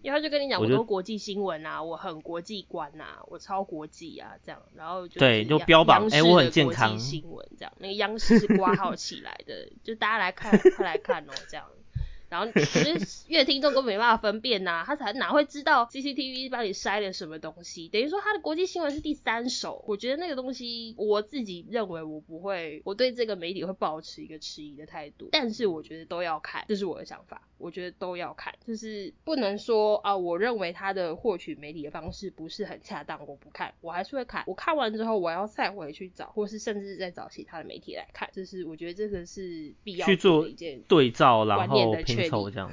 [0.08, 6.98] 然后就跟你讲，我都国际新闻啊，我很国际观呐，我超国际啊，这样，然后就对，就标榜哎，我很健康。
[6.98, 11.66] 新闻这样，那个央视是挂号起来的， 就大家来看，快来看哦，这样。
[12.30, 17.88] 然后其实 乐听众都没办法分辨呐，他才哪会知道 CCTV 帮你筛了什么东西？
[17.90, 25.30] 等于说他的国际新闻是第三手，我觉得那个东西我自己认为我不会，我对这个媒体会保持一个迟疑的态度。
[25.32, 27.42] 但是我觉得都要看，这是我的想法。
[27.58, 34.44] 我觉得都要看，就是不能说啊，我认为他的获取媒体的方式不是很恰当，我不看，我还是会看。
[34.46, 38.30] 我看完之后，我要再回去找，或是甚至再找其他的媒体来看。
[38.32, 42.72] 就是我觉得这个是必要去做一件对照，然后拼凑这样。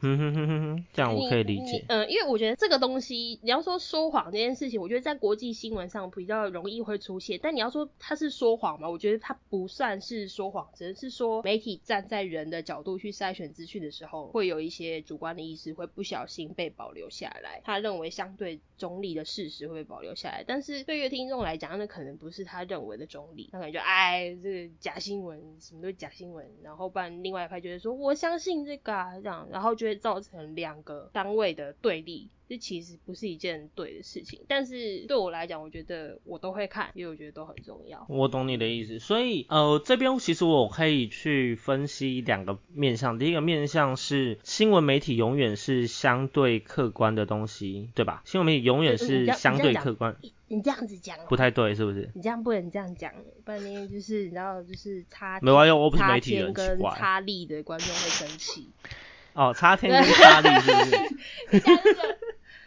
[0.00, 1.84] 哼哼哼哼，这样我可以理解。
[1.88, 7.40] 嗯，因为我觉得这个东西，你要说说谎这件事情，我觉得在国际新闻上比较容易会出现。
[7.42, 8.88] 但你要说他是说谎吗？
[8.88, 17.62] 我觉得他不算是说谎，只是说媒体站在人的角度去筛选资讯的时候，会有一些主观的意识会不小心被保留下来。
[17.64, 23.48] 他认为相对中立的事实会被保留下来，但是对于听众来讲，那可能不是他认为的中立。
[23.50, 26.46] 他可能就哎，这个假新闻，什么都是假新闻。
[26.62, 29.85] 然后不然另外一派觉得说，我相信这个啊，这样，然后就。
[29.86, 34.40] 会造成两个单位的对立，这其实不是一件对的事情。
[34.46, 38.04] 但是对我来讲，我觉得我都会看，因为我觉得都很重要。
[38.08, 43.18] 我懂你的意思，所以呃，这边其实我可以去分析两个面向。
[43.18, 48.22] 第一个面向是新闻媒体永远是相对客观的东西，对吧？
[48.24, 50.16] 新闻媒体永远是相对客观。
[50.48, 52.08] 你这样子讲不太对，是不是？
[52.14, 53.12] 你这样不能这样讲，
[53.44, 58.68] 不然呢就是你知道，就是差没关系，我不是媒体人，跟差力的观众会生气。
[59.36, 60.96] 哦， 差天跟插力是不是？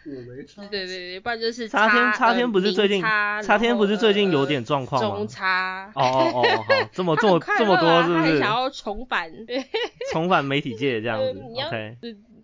[0.06, 0.62] 我没差。
[0.70, 5.08] 对对对，不然就是插天插天不是最近差天不是最近有点状况吗？
[5.14, 5.90] 中插。
[5.94, 8.38] 哦哦哦，好， 这么这么这么多是不是？
[8.40, 9.30] 想要重返，
[10.12, 11.96] 重返媒体界这样子，OK。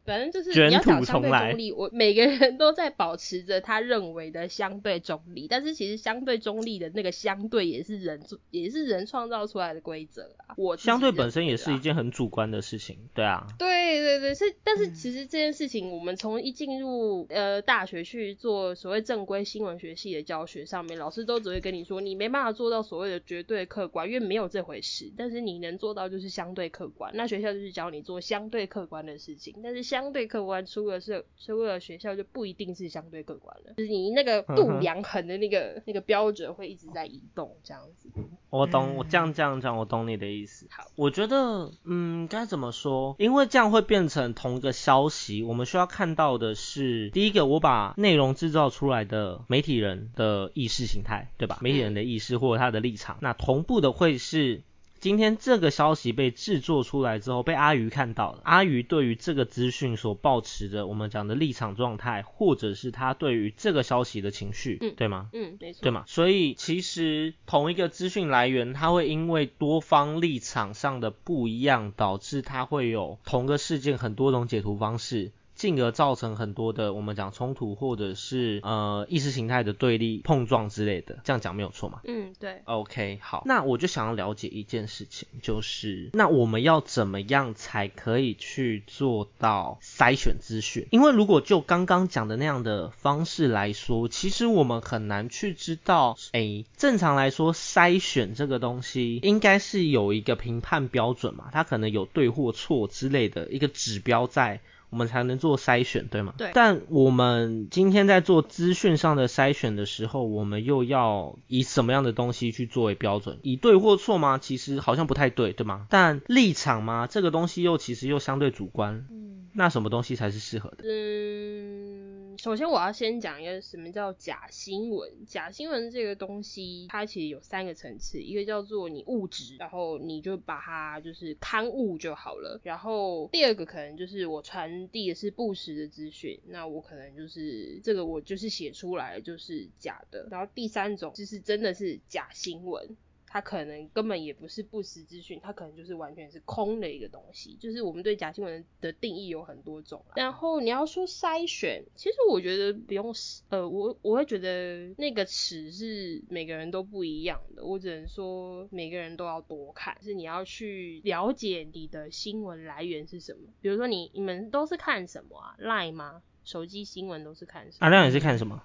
[0.06, 10.54] 反正就是你要讲相对中立，我每个人都在保持着他认为的相对中立，但是其实相对中立的那个相对也是人也是人创造出来的规则啊。
[10.56, 13.46] 我相对本身也是一件很主观的事情，对啊。
[13.58, 25.10] 对对对，是，但是其实这件事情，我们从一进入呃大学去做所谓正规新闻学系的教学上面，老师都只会跟你说，你没办法做到所谓的绝对客观，因为没有这回事。
[25.16, 38.10] 但是你能做到就是相对客观，那学校就是教你做相对客观的事情，但是相相对客观，出了社出了学校就不一定是相对客观了，就是你那个度量衡的那个那个标准会一直在移动，这样子。
[38.50, 40.66] 我懂，我这样这样讲，我懂你的意思。
[40.70, 43.16] 好，我觉得，嗯，该怎么说？
[43.18, 51.58] 因为这样会变成同一个消息，我们需要看到的是，第一个，我把内容制造出来的媒体人的意识形态，对吧？
[51.62, 54.62] 媒体人的意识或者他的立场，那同步的会是。
[54.98, 58.40] 今天这个消息被制作出来之后，被阿鱼看到了。
[58.44, 65.28] 阿鱼对于这个资讯所抱持的我们讲的立场状态，或者是他对于这个消息的情绪，嗯对吗？
[65.32, 66.04] 嗯，没错，对吗？
[66.06, 75.32] 所以其实同一个资讯来源，它会因为多方立场上的不一样，导致它会有同个事件很多种解读方式。
[75.56, 82.00] 进而造成很多的我们讲冲突，或者是呃意识形态的对立碰撞之类的，这样讲没有错嘛？
[82.04, 90.86] 嗯，对，OK，好，那我就想要了解一件事情，就是那我们要怎么样才可以去做到筛选资讯？
[90.90, 104.60] 因为如果就刚刚讲的那样的方式来说，其实我们很难去知道，哎，正常来说筛选这个东西应该是有一个评判标准嘛，它可能有对或错之类的一个指标在。
[104.90, 106.34] 我们才能做筛选，对吗？
[106.38, 113.38] 对但我们今天在做资讯上的筛选的时候，我们又要以什么样的东西去作为标准？
[113.42, 114.38] 以对或错吗？
[114.38, 115.86] 其实好像不太对，对吗？
[115.90, 117.06] 但立场吗？
[117.06, 119.06] 这个东西又其实又相对主观。
[119.10, 120.84] 嗯，那什么东西才是适合的？
[120.84, 125.10] 嗯，首先我要先讲一个什么叫假新闻。
[125.26, 132.60] 假新闻这个东西，它其实有三个层次，一个叫做你物质，然后你就把它就是刊物就好了。
[132.62, 140.26] 然后第二个可能就是我传递的是不实的资讯，那我可能就是这个我就是写出来就是假的。
[140.30, 142.96] 然后第三种就是真的是假新闻。
[143.36, 147.54] 它可能根本也不是不实资讯，它可能就是完全是空的一个东西。
[147.60, 153.14] 就是我们对假新闻的定义有很多种然后你要说筛选，其实我觉得不用，
[153.50, 157.62] 呃，我我会觉得那个尺是每个人都不一样的。
[157.62, 163.40] 我只能说每个人都要多看，是你要去了解你的新闻来源是什么。
[163.60, 166.22] 比如说你你们都是看什么啊？Line 吗？
[166.42, 167.76] 手机新闻都是看什么？
[167.80, 168.62] 阿亮你是看什么？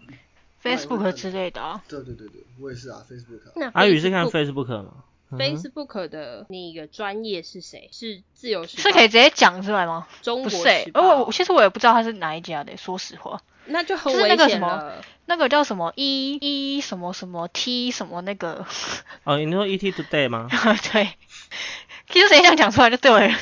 [0.64, 1.82] Facebook 之类的啊。
[1.88, 3.54] 对对对对，我也是啊，Facebook 啊。
[3.56, 4.92] 那阿宇是看 Facebook 吗
[5.32, 7.90] ？Facebook 的那个专业是谁？
[7.92, 8.84] 是自由时报？
[8.84, 10.08] 是可以直接讲出来吗？
[10.22, 13.42] 中国不是、我其实我也不知道他是哪一家的，说实话。
[13.66, 14.92] 那就很就是那个什么。
[15.28, 18.66] 那个叫什么 E E 什么什么 T 什么那个，
[19.24, 20.50] 哦，你说 ET Today 吗？
[20.92, 21.10] 对，
[22.10, 23.34] 其实谁想讲出来就对了。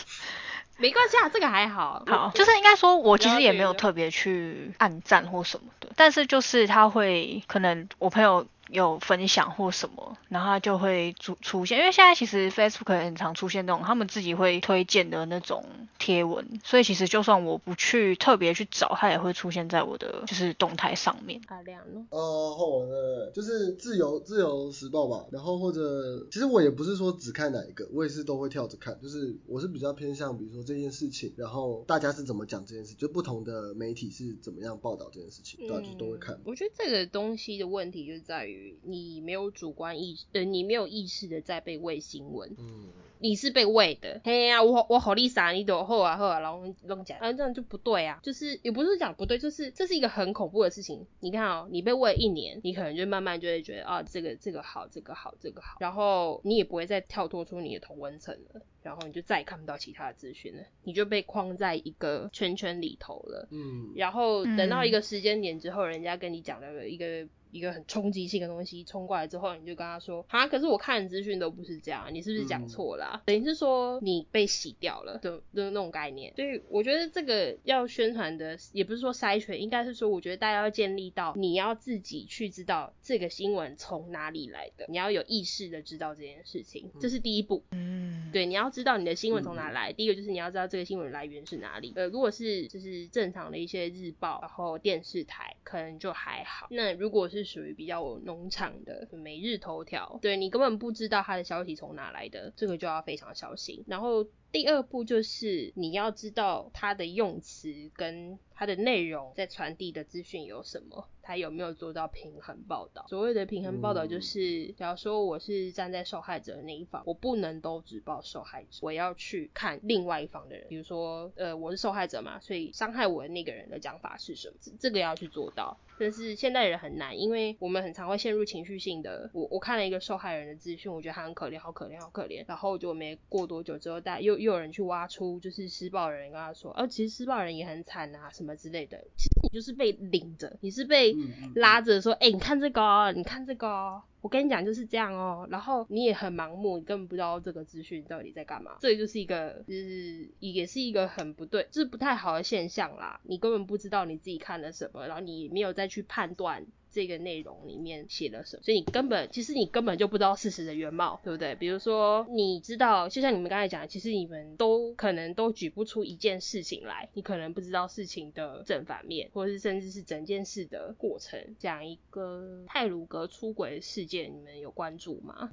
[0.79, 2.01] 没关系啊，这个还好。
[2.07, 15.65] 好，就是应该说，我其实也没有特别去暗赞或什么的，但是就是他会可能我朋友有分享或什么，然后他就会出出现，因为现在其实 Facebook 很常出现那种他们自己会推荐的那种
[15.97, 21.41] 贴文，所以其实就算我不去特别去找，它也会出现在我的就是动态上面。
[21.47, 22.05] 啊亮呢？
[22.11, 36.41] 哦，换我的就是自由自由时报吧，然后或者其实我也不是说只看哪一个，我也是都会跳着看，就是我是比较偏向比如说这件事情，然后大家是怎么讲这件事，就不同的媒体是怎么样报道这件事情，对啊，就都会看嗯。
[36.45, 42.55] 我觉得这个东西的问题就在于你没有主观意识，呃，你没有意识的在被喂新闻。
[42.57, 42.89] 嗯，
[43.19, 51.05] 你是被喂的，嘿呀、我我好丽莎，你都后啊后啊，然后弄讲，啊这样就不对啊，就是也不是讲不对，就是这是一个很恐怖的事情。
[51.19, 63.47] 你看哦，你被喂一年，你可能就慢慢就会觉得啊，这个这个好，这个好，这个好，然后你也不会再跳脱出你的同温层了，然后你就再也看不到其他的资讯了，你就被框在一个圈圈里头了。
[63.51, 76.33] 嗯，然后等到一嗯个时间点之后，人家跟你讲了一个一个很冲击性的东西冲过来之后，你就跟他说啊，可是我看的资讯都不是这样，你是不是讲错了啊、等于是说你被洗掉了的的那种概念。
[76.35, 87.63] 所以我觉得这个要宣传的，也不是说筛选，应该是说我觉得大家要建立到你要自己去知道这个新闻从哪里来的，你要有意识的知道这件事情，这是第一步。
[87.71, 89.91] 嗯，对，你要知道你的新闻从哪来。
[89.93, 91.93] 第一个就是你要知道这个新闻来源是哪里。
[91.95, 96.67] 呃，如果是就是正常的一些日报，然后电视台，可能就还好。
[96.69, 103.83] 那如果是是属于比较农场的每日头条，对你根本不知道它的消息从哪来的，这个就要非常小心。
[103.87, 113.05] 然后第二步就是你要知道它的用词跟它的内容在传递的资讯有什么，它有没有做到平衡报道。
[113.07, 125.77] 所谓的平衡报道就是，假如说我是站在受害者的那一方，我不能都只报受害者，我要去看另外一方的人，比如说呃我是受害者嘛，所以伤害我的那个人的讲法是什么，这这个要去做到。
[125.97, 129.29] 但是现代人很难，因为我们很常会陷入情绪性的。
[129.33, 132.43] 我我看了一个受害人的资讯，我觉得他很可怜，好可怜，好可怜。
[132.47, 138.97] 然后就没过多久之后，大家又又有人去挖出，就是施暴人跟他说，哦，其实施暴人也很惨啊，什么之类的。
[139.15, 141.15] 其实你就是被领着，你是被
[141.55, 144.01] 拉着说，哎、你看这个哦，你看这个哦。
[144.21, 153.21] 我跟你讲就是这样哦，然后你也很盲目，你根本不知道这个资讯到底在干嘛，这就是一个就是也是一个很不对，就是不太好的现象啦。
[153.23, 161.55] 你根本不知道你自己看了什么，然后你没有再去判断这个内容里面写了什么，所以你根本其实你根本就不知道事实的原貌，对不对？
[161.55, 171.39] 比如说你知道，就像你们刚才讲，其实你们都可能都举不出一件事情来，你可能不知道事情的正反面，或者是甚至是整件事的过程。
[171.59, 175.49] 讲一个泰鲁格出轨事件，你们有关注吗？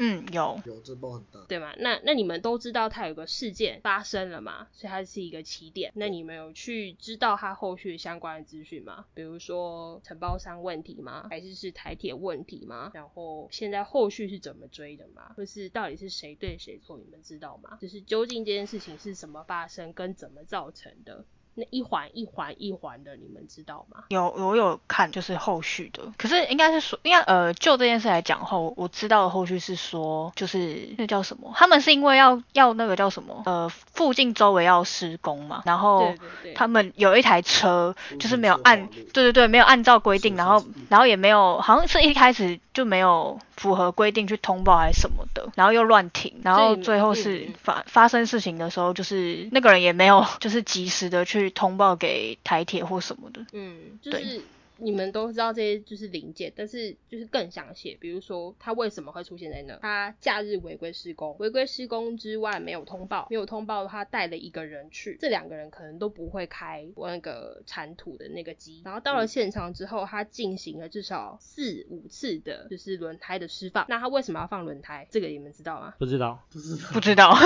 [0.00, 1.40] 嗯，有，有这波很大。
[1.46, 1.74] 对吗？
[1.78, 4.66] 那那你们都知道它有个事件发生了嘛？
[4.72, 5.92] 所以它是一个起点。
[5.94, 9.04] 那你们有去知道它后续相关的资讯吗？
[9.14, 11.26] 比如说承包商问题吗？
[11.28, 12.90] 还是是台铁问题吗？
[12.94, 15.34] 然后现在后续是怎么追的吗？
[15.36, 16.98] 或是到底是谁对谁错？
[16.98, 17.78] 你们知道吗？
[17.80, 21.24] 就是究竟这件事情是什么发生，跟怎么造成的？
[21.54, 24.04] 那一环一环一环的，你们知道吗？
[24.08, 26.02] 有我有看，就是后续的。
[26.16, 31.52] 可是应该是说，应该呃，就这件事来讲后，我知道的后续是说，就是那叫什么？
[31.56, 33.42] 他们是因为要要那个叫什么？
[33.46, 36.14] 呃，附近周围要施工嘛，然后
[36.54, 53.46] 他们有一台车就是没有按对对对，没有按照规定，然后然后也没有，好像是一开始就没有符合规定去通报还是什么的，然后又乱停，然后最后是发发生事情的时候，就是那个人也没有 就是及时的去通报给台铁或什么的。
[53.52, 54.42] 嗯，就是
[54.82, 59.76] 你们都知道这些就是零件，但是就是更详细，比如说它为什么会出现在那？
[59.76, 73.84] 它假日违规施工，违规施工之外没有通报，没有通报他带了一个人去，这两个人可能都不会开那个铲土的那个机，然后到了现场之后，他进行了至少四五次的就是轮胎的释放。
[73.86, 75.06] 那他为什么要放轮胎？
[75.10, 75.94] 这个你们知道吗？
[75.98, 77.36] 不知道，不知道，不知道，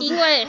[0.00, 0.44] 因为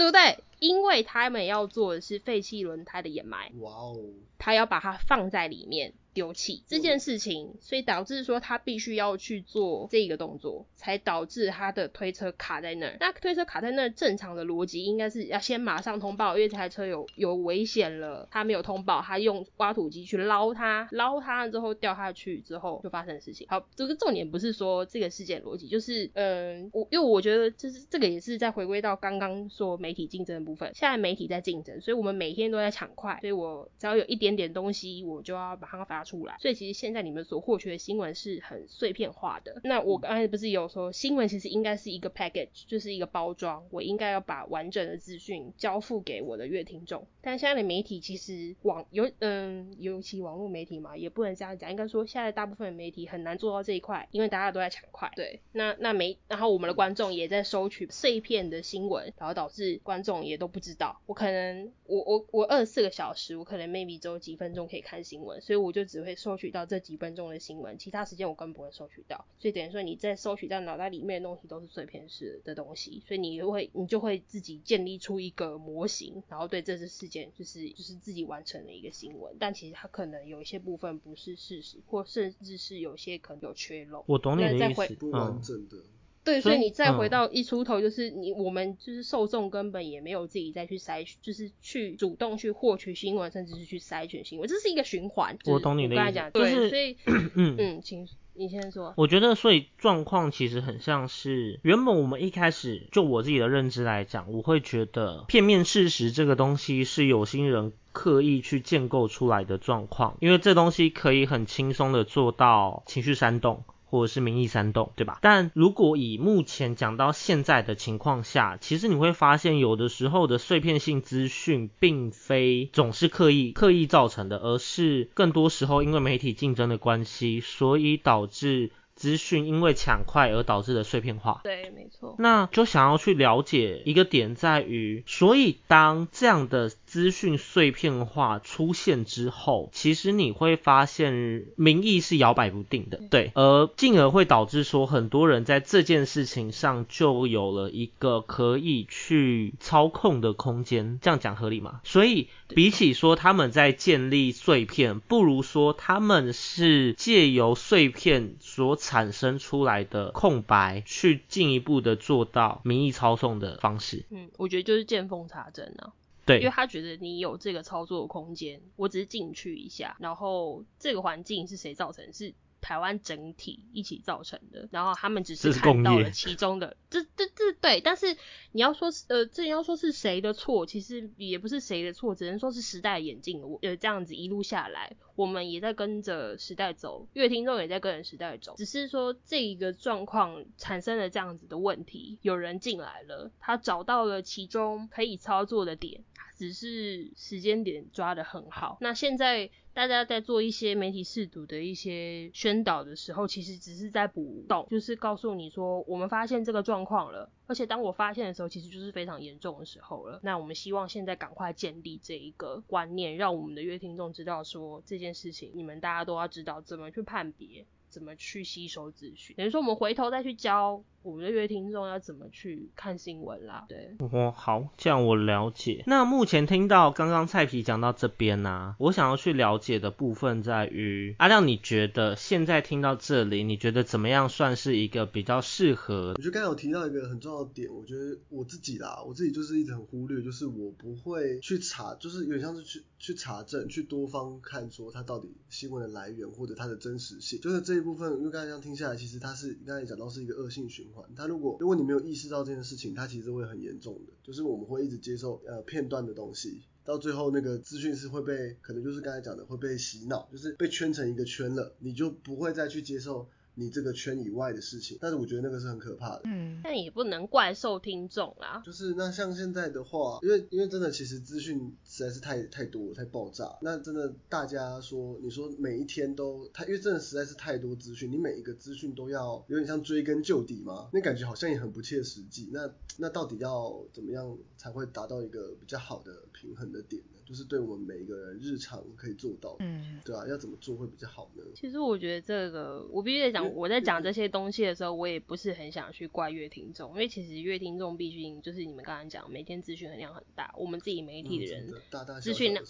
[0.00, 0.38] 对不对？
[0.60, 3.52] 因为他们要做的是废弃轮胎的掩埋。
[3.58, 3.98] 哇哦，
[4.38, 12.96] 他要把它放在里面丢弃这件事情，所以导致说他必须要去做这个动作，才导致他的推车卡在那儿。
[13.00, 23.46] 那推车卡在那儿，正常的逻辑应该是要先马上通报，因为这台车有有危险了，他没有通报，他用挖土机去捞它，捞它了之后掉下去之后就发生的事情。
[23.48, 36.36] 好，这个重点不是说这个事件逻辑，就是嗯，我因为我觉得就是这个也是在回归到刚刚说媒体竞争的部分，现在媒体在竞争，所以我们每天都在抢快，所以我只要有一点点东西，我就要把它发出来。
[36.40, 39.60] 所以其实现在你们所获取的新闻是很碎片化的。
[39.62, 47.06] 那我刚才不是有说，新闻其实应该是一个 package，就是一个包装，我应该要把完整的资讯交付给我的乐听众。
[47.22, 55.10] 但现在的媒体其实网尤嗯，尤其网络媒体嘛，也不能这样讲，应该说现在大部分的媒体很难做到这一块，因为大家都在抢快。
[55.16, 61.00] 对，那那媒，然后我们的观众也在收取碎片的新闻，然后导致观众也都不知道。
[61.06, 69.24] 我可能我我我二十四个小时，我可能 maybe 只有几分钟可以看新闻，所以我就只会收取到这几分钟的新闻，其他时间我根本不会收取到。
[69.38, 84.02] 所以等于说你在收取到脑袋里面的东西都是碎片式的东西，所以你就会你就会自己建立出一个模型，然后对这次事件就是就是自己完成了一个新闻，但其实它可能有一些部分不是事实，或甚至是有些可能有缺漏。
[84.06, 85.76] 我懂你意思，不完嗯，整的，
[86.22, 95.36] 对，所以你再回嗯到一出头，就是你我们就是受众根本也没有自己再去筛，就是去主动去获取新闻，甚至是去筛选新闻，这是一个循环。
[95.38, 96.96] 就是我懂你的意思刚才讲，对，就是所以
[97.34, 98.92] 嗯嗯，请你先说。
[98.96, 113.64] 我觉得，所以状况其实很像是原本我们一开始就我自己的认知来讲，我会觉得片面事实这个东西是有心人刻意去建构出来的状况，因为这东西可以很轻松的做到情绪煽动。
[113.90, 115.18] 或者是民意煽动，对吧？
[115.20, 131.40] 但如果以目前讲到现在的情况下，其实你会发现，有的时候的碎片性资讯并非总是刻意刻意造成的，而是更多时候因为媒体竞争的关系，所以导致资讯因为抢快而导致的碎片化。
[131.42, 132.14] 对，没错。
[132.18, 151.80] 那就想要去了解一个点在于，所以当这样的资讯碎片化出现之后，其实你会发现民意是摇摆不定的，对，而进而会导致说很多人在这件事情上就有了一个可以去操控的空间，这样讲合理吗？
[151.84, 164.04] 所以比起说他们在建立碎片，不如说他们是借由碎片所产生出来的空白，去进一步的做到民意操纵的方式。
[164.10, 165.92] 嗯，我觉得就是见缝插针啊。
[166.26, 172.12] 对因为，他觉得你有这个操作空间，我只是进去一下，然后这个环境是谁造成？
[172.12, 178.16] 是台湾整体一起造成的，然后他们只是看到了其中的，这这这对，但是
[178.52, 196.04] 你要说是呃，这要说是谁的错，其实也不是谁的错，只能说是时代演进我，呃，这样子一路下来，我们也在跟着时代走，乐听众也在跟着时代走，只是说这一个状况产生了这样子的问题，有人进来了，他找到了其中可以操作的点，
[196.36, 198.78] 只是时间点抓得很好。
[198.80, 199.50] 那现在
[199.80, 210.20] 大家在做一些媒体试读的一些宣导的时候，其实只是在补洞，就是告诉你说我们发现这个状况了，而且当我发现的时候，其实就是非常严重的时候了。
[210.22, 217.64] 那我们希望现在赶快建立这一个观念，让我们的乐听众知道说这件事情，你们大家都要知道怎么去判别。
[217.88, 219.34] 怎么去吸收资讯？
[219.34, 223.66] 等于说我们回头再去教我们的乐听众要怎么去看新闻啦。
[223.68, 225.82] 对，哦，好，这样我了解。
[225.86, 236.14] 那目前听到刚刚蔡皮讲到这边呢，我想要去了解的部分在于，阿亮，你觉得现在听到这里，你觉得怎么样算是一个比较适合？
[236.16, 247.80] 我觉得刚才有提到一个很重要的点，我觉得我自己啦，我自己就是一直很忽略，就是我不会去查，就是有点像是去去查证，去多方看说它到底新闻的来源或者它的真实性，就是这一。
[247.80, 251.26] 部分，因为刚才这样听下来，其实它是刚才讲到是一个恶性循他。
[251.26, 254.12] 如果如果你没有意识到这件事情，它其实会很严重的。
[254.22, 263.28] 就是我们会一直接受呃片段的东西，到最后那个资讯是会被可能就是刚才讲的会被洗脑，就是被圈成一个圈了，你就不会再去接受。
[263.60, 266.22] 你这个圈以外的事情，但是我觉得那个是很可怕的。
[266.24, 268.62] 嗯，但也不能怪受听众啦。
[268.64, 280.88] 就是那像现在的话，因为因为真的其实资讯实在是太太多太爆炸，那真的大家说你说每一天都太，因为真的实在是太多资讯，你每一个资讯都要有点像追根究底嘛？
[280.92, 282.48] 那感觉好像也很不切实际。
[282.52, 287.19] 那那到底要怎么样才会达到一个比较好的平衡的点呢？
[287.30, 291.44] 就是对我们每一个人日常可以做到，嗯，对啊，要怎么做会比较好呢？
[291.54, 293.48] 其实我觉得这个我必须得讲。
[293.54, 301.72] 我在讲这些东西的时候，我也不是很想去怪乐听众，因为其实乐听众毕竟就是你们刚刚讲，每天资讯量很大，我们自己媒体的人
[302.20, 302.64] 资讯量，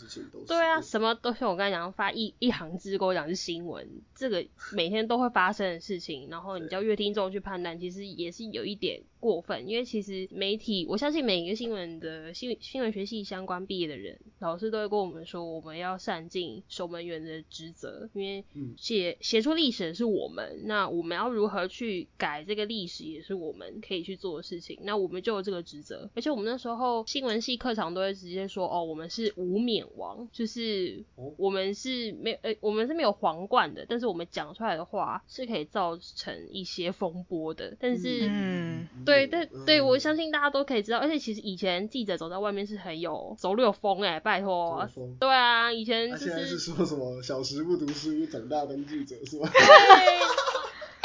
[0.46, 18.44] 对啊，什么都像我刚才讲，发一一行字跟我讲是新闻，这个每天都会发生的事情，然后你叫乐听众去判断，其实也是有一点过分，因为其实媒体，我相信每一个新闻的新新闻学系相关毕业的人，老师都会跟我们说，我们要善尽守门员的职责，因为
[18.76, 20.62] 写写出历史的是我们。
[20.64, 24.78] 那我们要如何去改这个历史，也是我们可以去做的事情。
[24.82, 31.04] 那我们就有这个职责，而且我们那时候新闻系课堂都会直接说，哦，我们是无冕王，就是
[31.36, 37.76] 我们是没呃，我们是没有皇冠的，但是我们讲出来的话是可以造成一些风波的。
[37.78, 40.98] 但是，嗯，对对对，我相信大家都可以知道。
[40.98, 44.88] 而且其实以前记者走在外面是很有走路有风哎，拜托，
[45.18, 49.50] 对啊，以前就是是说什么小时不读书，长大当记者是吧？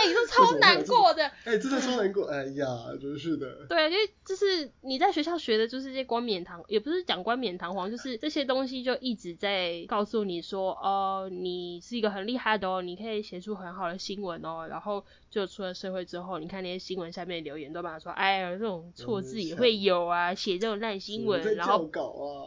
[0.08, 2.68] 你说 超难过的，哎，真的超难过，哎呀，
[3.02, 3.66] 真是的。
[3.68, 15.04] 对，因为就是你在学校学的就是这些冠冕堂，也不是讲冠冕堂皇，就是这些东西就一直在告诉你说，哦，你是一个很厉害的哦，你可以写出很好的新闻哦，然后
[15.36, 21.90] 就出了社会之后，你看那些新闻下面留言都把说，哎呀，这种错字也会有啊，写这种烂新闻，然后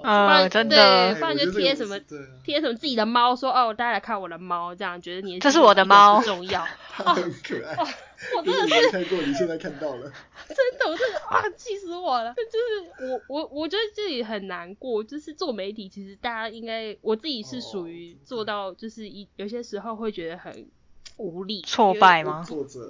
[0.02, 2.00] 啊，真的，不然就贴什么
[2.42, 6.66] 贴什么自己的猫，说哦，大家来看我的猫，这样觉得你这是我的猫重要。
[6.98, 7.14] 很
[7.44, 7.76] 可爱，
[8.34, 10.10] 我真的是看过，你现在看到了，
[10.48, 12.34] 真的，我真的啊，气死我了！
[12.34, 20.70] 就是我我我觉得自己很难过，就是做媒体，其实大家应该，我自己是属于做到，就是一有些时候会觉得很。
[21.18, 22.46] 无力、挫败吗？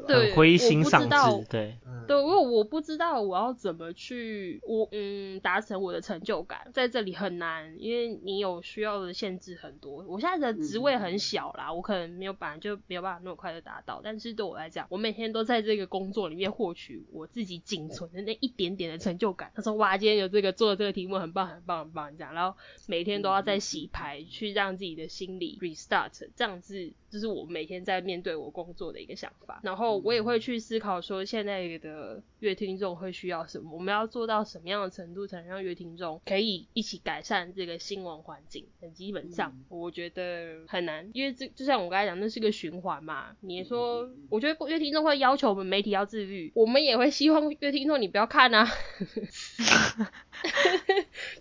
[0.07, 1.47] 对，灰心丧志。
[1.51, 10.05] 对，对，因为我不知道我要怎么去，我嗯，达成我的成就感，在这里很难，因为你有需要的限制很多。
[10.07, 14.01] 我现在的职位很小啦，我可能没有本来就没有办法那么快的达到。
[14.05, 19.51] 但是对我来讲，我每天都在这个工作里面获取我自己仅存的那一点点的成就感。
[19.55, 22.57] 他说：“哇，今天有这个做这个题目很棒，很棒，很棒。”这样，然后
[22.87, 26.93] 每天都要在洗牌，去让自己的心理 restart，这样子。
[27.11, 38.67] 就是我每天在面对我工作的一个想法，然后我也会去思考说，现在的乐听众会需要什么，我们要做到什么样的程度，才能让乐听众可以一起改善这个新闻环境？
[38.81, 43.37] 很基本上，我觉得很难，因为这就像我刚才讲，那是个循环嘛。
[43.41, 48.67] 你说，我觉得乐听众会要求我们媒体要自律，我们也会希望乐听众你不要看啊，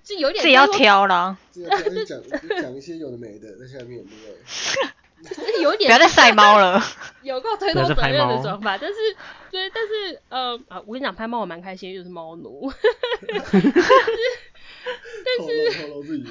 [0.04, 1.38] 这有点自己要挑了，
[2.08, 2.22] 讲
[2.62, 4.36] 讲一些有的没的在下面，对不对？
[5.62, 6.80] 有点不要再晒猫了，
[7.24, 8.96] 有够推脱责任的说法，但是
[9.52, 12.72] 对，但是呃啊，我跟你讲，拍猫我蛮开心，就是猫奴，
[13.28, 13.64] 但 是
[15.76, 16.24] 但是。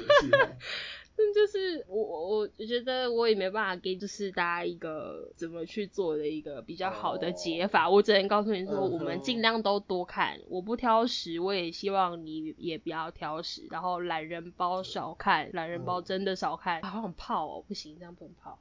[1.19, 18.59] 但就是我我我觉得我也没办法给就是大家一个怎么去做的一个比较好的解法，我只能告诉你说，我们尽量都多看，我不挑食，我也希望你也不要挑食，然后懒人包少看，懒人包真的少看，好像泡哦，不行，这样不能泡。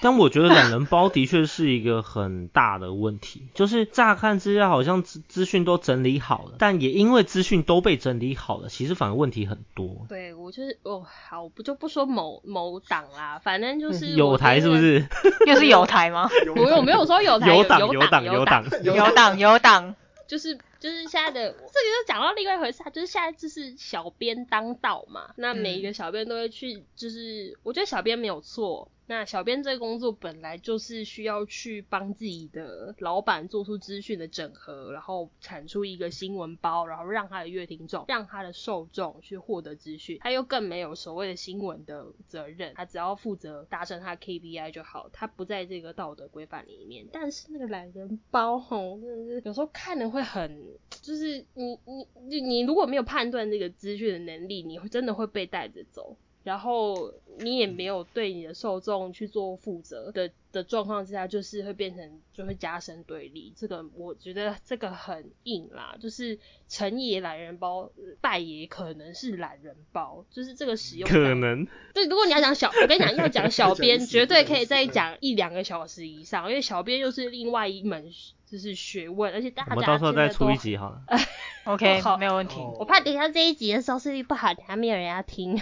[0.00, 10.04] 但我觉得懒人包的确是一个很大的问题，就是乍看之下好像资资讯都整理好了，但也因为资讯都被整理好了，其实反而问题很多。
[10.08, 14.76] 对我就是哦，好，不就不说某某党啦，反正就 是有台是不？
[14.76, 15.06] 是？
[15.46, 16.28] 又是有台吗？
[16.56, 17.54] 我有没有说有台？
[17.54, 19.94] 有党有有党有党，有党有党，
[20.26, 28.90] 就是就是现在的这个就讲到另外一回事啊，就是现在就是小编当道嘛，那每一个小编都会去，就是我觉得小编没有错。
[29.10, 40.18] 那小编这个工作本来就是需要去帮自己的老板做出资讯的整合，然后产出一个新闻包，然后让他的乐听众、让他的受众去获得资讯。
[40.20, 47.04] 他又更没有所谓的新闻的责任，他只要负责达成他 KPI 就好，他不在这个道德规范里面。
[47.10, 50.64] 但是那个懒人包吼，真的是有时候看的会很，
[51.02, 56.16] 就是你你你你如果没有判断这个资讯的能力，你会真的会被带着走。
[56.42, 63.52] 然后你也没有对你的受众去做负责的的状况之下，就是会变成就会加深对立。
[63.56, 66.38] 这个我觉得这个很硬啦，就是
[66.68, 67.90] 成也懒人包，
[68.20, 71.66] 败也可能是懒人包，就是这个使用可能。
[71.94, 78.10] 对，如果你要讲小，我跟你讲要讲小 编，绝对可以再讲一两个小时以上，因为小编又是另外一门
[78.46, 81.02] 就是学问，而且大家我们到时候再出一集好了。
[81.64, 82.58] OK，好没有问题。
[82.58, 85.60] 哦我怕等一下这一集的收视率不好，等一下没有人要听。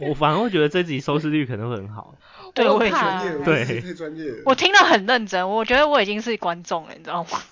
[0.00, 2.14] 我反而会觉得这集收视率可能会很好。
[2.54, 3.64] 对，我也觉专业，得，对。
[3.64, 4.42] 真是太专业了。
[4.46, 7.42] 我听得很认真，我觉得我已经是观众了，你知道吗？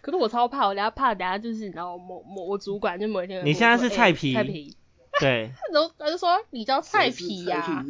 [0.00, 4.32] 可是我超怕，我等下怕等下就是，然后某某我主管就某一天你现在是菜皮。
[4.34, 4.76] 欸菜皮，
[5.20, 7.84] 对，然 后他就说你叫菜皮呀、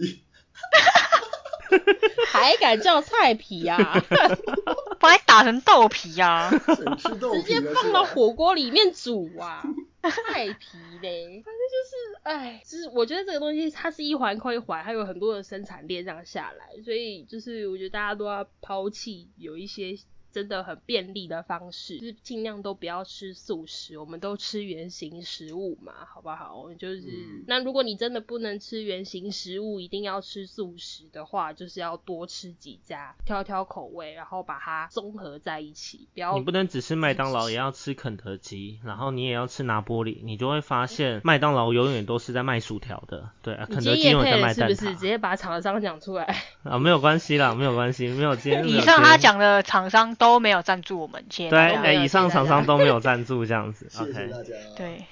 [2.28, 3.76] 还敢叫菜皮呀、
[5.00, 6.50] 把它打成豆皮啊！
[6.66, 9.62] 谁吃豆直接放到火锅里面煮啊！
[10.02, 19.96] 菜皮嘞，反正就是，哎，就是我觉得这个东西它是一环扣一环，还有很多的生产链这样下来，所以就是我觉得大家都要抛弃有一些
[20.32, 26.72] 真的很便利的方式，就是尽量都不要吃素食，我们都吃原形食物嘛，好不好？
[26.78, 44.96] 就是、嗯那如果你真的不能吃原形食物，一定要吃素食的话，就是要多吃几家，挑挑口味，然后把它综合在一起，不要你不能只吃麦当劳，也要吃肯德基，然后你也要吃拿玻里，你就会发现麦当劳永远都是在卖薯条的，对啊，肯德基永远在卖是不是？
[44.96, 45.02] 直。
[45.02, 46.44] 接把厂商讲出来。
[46.62, 54.28] 啊，没有关系啦，没有关系，没有今天以上他讲的厂商都没有赞助我们，谢谢对，哎，以上厂商都没有 赞助这样子 谢谢，OK。
[54.30, 55.04] 大家。，对，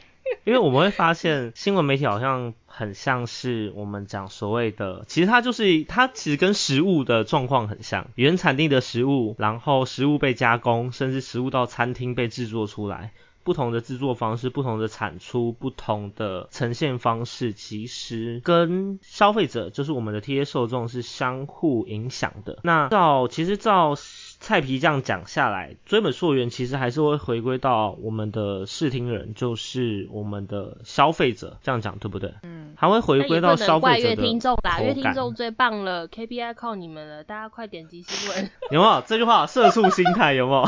[0.45, 13.11] 因为我们会发现新闻媒体好像很像是我们讲所谓的，其实它就是它其实跟食物的状况很像，原产地的食物，然后食物被加工，甚至食物到餐厅被制作出来。
[13.43, 22.59] 不同的制作方式、不同的产出、不同的呈现方式，其实跟消费者，就是我们的 TA 受众是相互影响的。
[22.63, 23.95] 那照其实照
[24.41, 32.33] 菜皮这样讲下来，追本溯源，其实还是会回归到我们的视听人，就是我们的消费者，这样讲对不对？
[32.43, 35.15] 嗯，还会回归到消费者的听众啦，口乐听感。
[35.15, 38.51] 众最棒了，KPI 靠你们了，大家快点击新闻。
[38.73, 39.47] 有没有这句话？
[39.47, 40.61] 社畜心态有没有？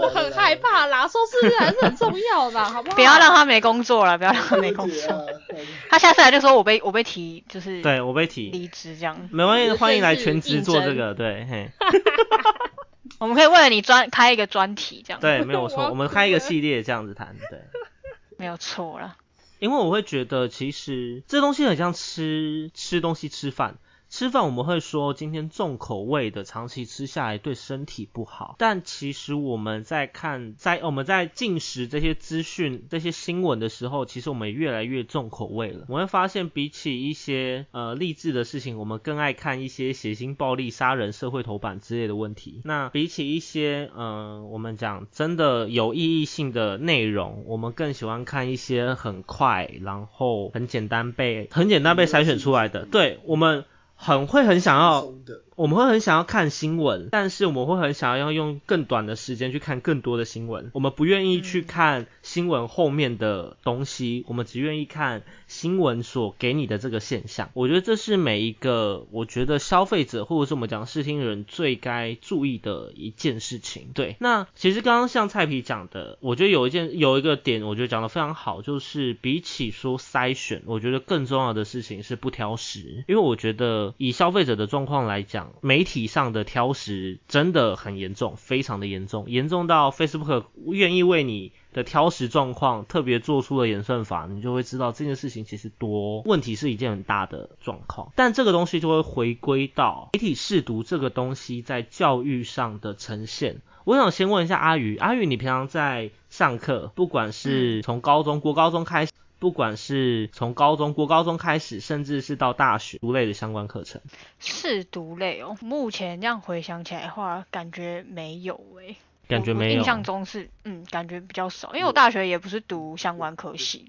[0.00, 0.52] 我很害。
[0.62, 2.94] 怕啦，收视率还是很重要的，好不好？
[2.94, 5.26] 不要让他没工作了，不要让他没工作。
[5.90, 9.28] 他下次来就说我被我被提，就是对我被提，离职这样。
[9.32, 11.70] 没关系，就是欢迎来全职做这个，对，嘿，
[13.22, 17.60] 我们可以为了你专开一个专题这样。，对，没有错，我们开一个系列这样子谈，对。
[18.36, 19.16] 没有错了。
[19.60, 23.76] 因为我会觉得，其实这东西很像吃吃东西吃饭。
[24.12, 35.86] 吃饭我们会说今天重口味的长期吃下来对身体不好，但其实我们在看在我们在进食这些资讯、这些新闻的时候，其实我们越来越重口味了。
[35.88, 42.60] 我会发现，比起一些呃励志的事情，我们更爱看一些血腥、暴力、杀人、社会头版之类的问题。
[42.64, 52.84] 那比起一些呃我们讲真的有意义性的内容，我们更喜欢看一些很快，然后很简单被很简单被筛选出来的。
[52.84, 53.64] 对我们
[54.02, 55.06] 很会很想要，
[55.54, 60.70] 我们会很想要看新闻，但是我们会很想要用更短的时间去看更多的新闻。
[60.72, 67.50] 我们不愿意去看新闻后面的东西，我们只愿意看新闻所给你的这个现象。
[67.52, 73.88] 我觉得这是每一个我觉得消费者或者是我们讲视听人最该注意的一件事情。
[73.92, 85.41] 对，那其实刚刚像蔡皮讲的，我觉得有一件有一个点，我觉得讲的非常好，就是比起说筛选，我觉得更重要的事情是不挑食，因为我觉得以消费者的状况来讲。
[85.60, 98.12] 媒体上的挑食真的很严重，非常的严重，严重到 Facebook 愿意为你的挑食状况特别做出了演算法，你就会知道这件事情其实多问题是一件很大的状况。
[98.14, 103.62] 但这个东西就会回归到媒体试读这个东西在教育上的呈现。
[103.84, 109.12] 我想先问一下阿宇，阿宇，你平常在上课，不管是从高中、国高中开始，
[109.42, 114.00] 不管是从高中、国高中开始，甚至是到大学读类的相关课程，
[114.38, 115.58] 是读类哦。
[115.60, 119.78] 目前这样回想起来的话，感觉没有诶、我感觉没有。
[119.80, 123.84] 印象中是，嗯，感觉比较少，因为我大学也不是读相关科系，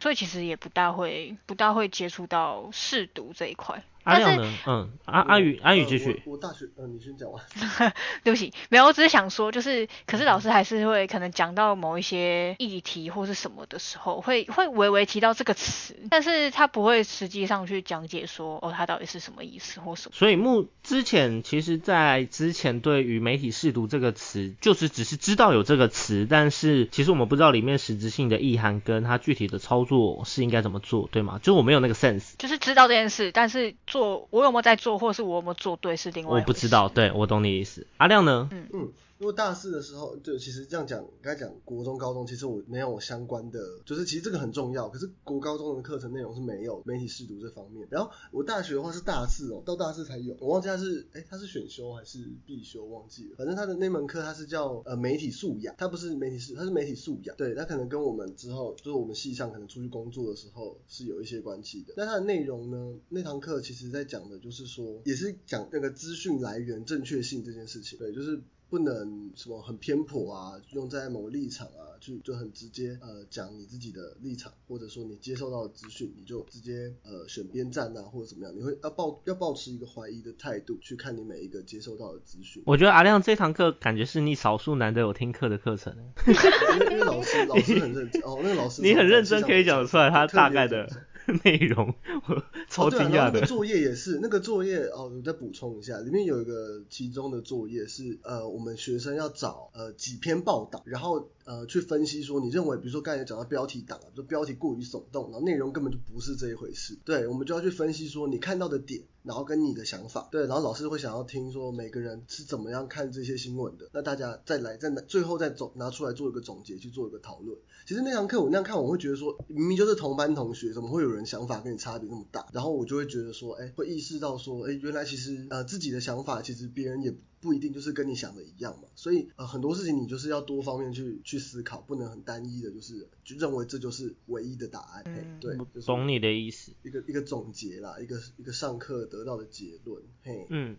[0.00, 3.84] 所以其实也不大会，不大会接触到试读这一块。
[4.04, 4.54] 阿亮呢？
[4.66, 6.22] 嗯，阿阿宇，阿宇继续。
[6.24, 7.42] 我我大学，嗯，你先讲完。
[8.24, 20.14] 对不起，没有，我只是想说，就是，可是老师还是会可能讲到某一些议题或是什么的时候，会会微微提到这个词，但是他不会实际上去讲解说，哦，他到底是什么意思或什么。
[20.14, 31.38] 所以目之前，其实，在之前对于媒体试读这个词，就是只是知道有这个词，但是其实我们不知道里面实质性的意涵跟它具体的操作是应该怎么做，对吗？
[31.42, 36.46] 就我没有那个 sense，就是知道这件事，但是做我有没有在做，或是我有没有做对是另外我一回事。
[36.46, 37.86] 不知道，对我懂你意思。
[37.96, 38.48] 阿亮呢？
[38.52, 38.88] 嗯，
[39.18, 44.88] 因为大四的时候，就，其实这样讲，刚讲国中、高中，其实我没有相关的，就是其实这个很重要。
[44.88, 47.88] 可是国高中的课程内容是没有媒体试读这方面。
[47.90, 53.34] 然后我大学的话是大四哦，到大四才有，我忘记它是，哎，它是选修还是必修，忘记了。
[53.36, 57.36] 反正它的那门课它是叫呃媒体素养，它不是媒体试，它是媒体素养。
[57.36, 61.94] 对，它可能跟我们之后就是我们系上可能出去工作的时候是有一些关系的。
[61.96, 67.98] 但它的内容呢，那堂课其实在讲的就是说，也是讲那个资讯来源正确性这件事情。
[67.98, 68.40] 对，就是
[68.70, 82.62] 不能什么很偏颇啊，用在某个立场啊，去就很直接呃讲你自己的立场，或者说你接受到的资讯，你就直接呃选边站啊，或者怎么样，你会要抱要保持一个怀疑的态度去看你每一个接受到的资讯。
[82.66, 85.94] 我觉得阿亮这堂课感觉是你少数难得有听课的课程。
[86.26, 90.88] 因为因为老师老师很认真哦，那个老师 你很认真，可以讲讲出来他大概的
[91.44, 91.94] 内容，
[92.26, 93.44] 我超惊讶的。
[93.44, 117.58] 作业也是，那个作业哦，我再补充一下，里面有一个其中的作业是呃，我们学生要找呃几篇报道，然后呃去分析说你认为，比如说刚才讲到标题党啊，就标题过于耸动，然后内容根本就不是这一回事，对，我们就要去分析说你看到的点，然后跟你的想法，对，然后老师会想要听说每个人是怎么样看这些新闻的，那大家再来再拿最后再总拿出来做一个总结，去做一个讨论。
[117.86, 122.46] 其实那堂课我那样看，我会觉得说，明明就是同班同学，怎么会有人想法跟你差别那么大？
[122.52, 128.88] 然后我就会觉得说，哎，会意识到说，哎，原来其实呃自己的想法，其实别人也不一定就是跟你想的一样嘛。
[128.94, 135.04] 所以呃很多事情你就是要多方面去去思考，不能很单一的，就是就认为这就是唯一的答案。
[135.04, 136.72] 嘿嗯对，就是懂你的意思。
[136.82, 140.02] 一个一个总结啦，一个一个上课得到的结论。
[140.22, 140.76] 嘿，嗯，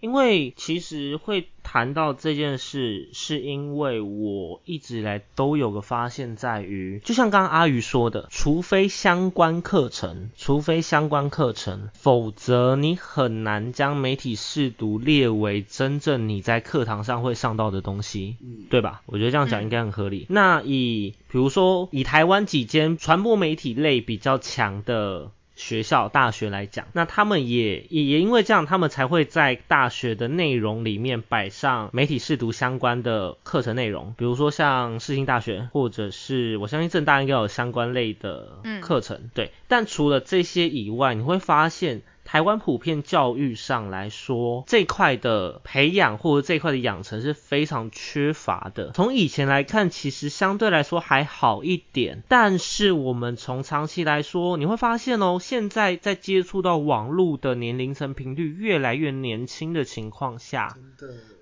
[0.00, 18.36] 因为其实会谈到这件事，是因为我一直以来都有个发现，在于，就像刚刚阿宇说的，除非相关课程，除非相关课程，否则你很难将媒体试读列为真正你在课堂上会上到的东西。
[18.40, 19.02] 嗯，对吧？
[19.06, 20.26] 我觉得这样讲嗯应该很合理。
[20.30, 39.50] 那以比如说以台湾几间传播媒体类比较强的学校、大学来讲，那他们也也也因为这样，他们才会在大学的内容里面摆上媒体试读相关的课程内容，比如说像世新大学，或者是我相信正大应该有相关类的嗯课程，对。
[39.66, 42.02] 但除了这些以外，你会发现。
[42.28, 48.90] 台湾普遍教育上来说，这块的培养或者这块的养成是非常缺乏的。
[48.90, 60.76] 从以前来看，其实相对来说还好一点，但是我们从长期来说，你会发现哦，现在在接触到网络的年龄层频率越来越年轻的情况下，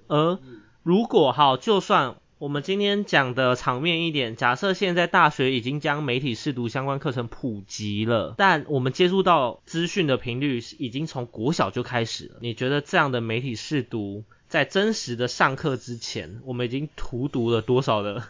[0.07, 12.37] 而嗯如果哈，就算我们今天讲的场面一点，假设现在大学已经将媒体试读相关课程普及了，但我们接触到资讯的频率已经从国小就开始了。
[12.43, 18.23] 你觉得这样的媒体试读，在真实的上课之前，我们已经荼毒了多少的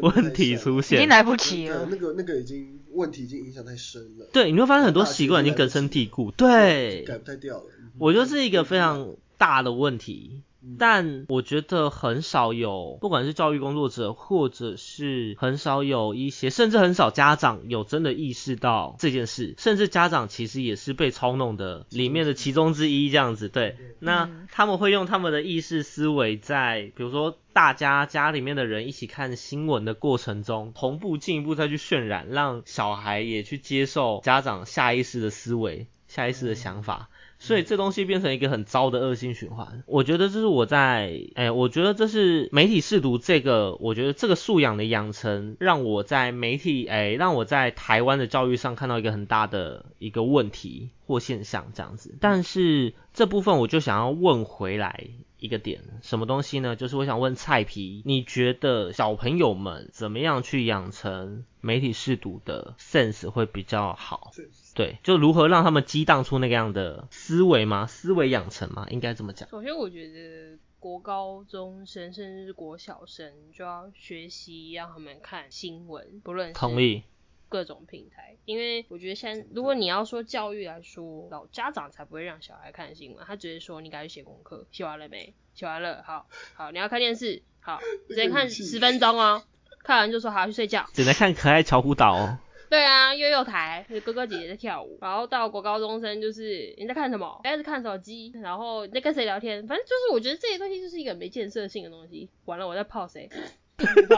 [0.00, 1.08] 问题出现已经？
[1.08, 1.84] 来不及了。
[1.90, 6.30] 那个那个已经问题已经影响太深了，对，你会发现很多习惯已经根深蒂固。
[6.30, 7.64] 对，改不太掉了。
[7.80, 10.42] 嗯我觉得是一个非常大的问题。
[10.66, 23.48] 嗯但我觉得很少有，不管是教育工作者，或者是很少有一些，甚至很少家长有真的意识到这件事，甚至家长其实也是被操弄的里面的其中之一，这样子。
[23.48, 37.08] 对，那嗯他们会用他们的意识思维在，比如说大家家里面的人一起看新闻的过程中，同步进一步再去渲染，让小孩也去接受家长下意识的思维、下意识的想法。
[37.46, 39.84] 所以这东西变成一个很糟的恶性循环。
[39.86, 52.16] 我觉得这是我在，哎，我觉得这是媒体试读这个，我觉得这个素养的养成，让我在媒体，哎，让我在台湾的教育上看到一个很大的一个问题或现象这样子。
[52.20, 55.04] 但是这部分我就想要问回来。
[55.46, 56.76] 一个点，什么东西呢？
[56.76, 64.32] 就是我想问菜皮，你觉得小朋友们怎么样去养成媒体试读的 sense 会比较好？
[64.74, 67.86] 对，就如何让他们激荡出那个样的思维吗？
[67.86, 68.86] 思维养成吗？
[68.90, 69.48] 应该这么讲。
[69.48, 77.04] 首先，我觉得国高中生甚至是国小生就要学习让他们看新闻，不论同意。
[77.48, 85.34] 各种平台，因为我觉得现在如果你要说教育来说，老家长才不会让小孩看新闻，他直接说你该去写功课，写完了没？
[85.54, 89.42] 写完了，好，好，你要看电视，好，直接看 十分钟哦，
[89.82, 90.86] 看完就说好去睡觉。
[90.92, 92.38] 只能看可爱巧虎岛哦。
[92.68, 97.40] 对啊，悠悠台哥哥姐姐在跳舞，然后到国高中生就是你在看什么？
[97.44, 99.64] 该是看手机，然后你在跟谁聊天？
[99.68, 102.28] 反正就是我觉得这些东西就是一个没建设性的东西。
[102.44, 103.30] 完了，我在泡谁？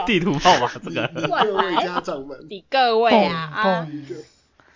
[0.05, 1.07] 地图炮吧，这个。
[1.13, 3.87] 各位家长们，你各位啊啊。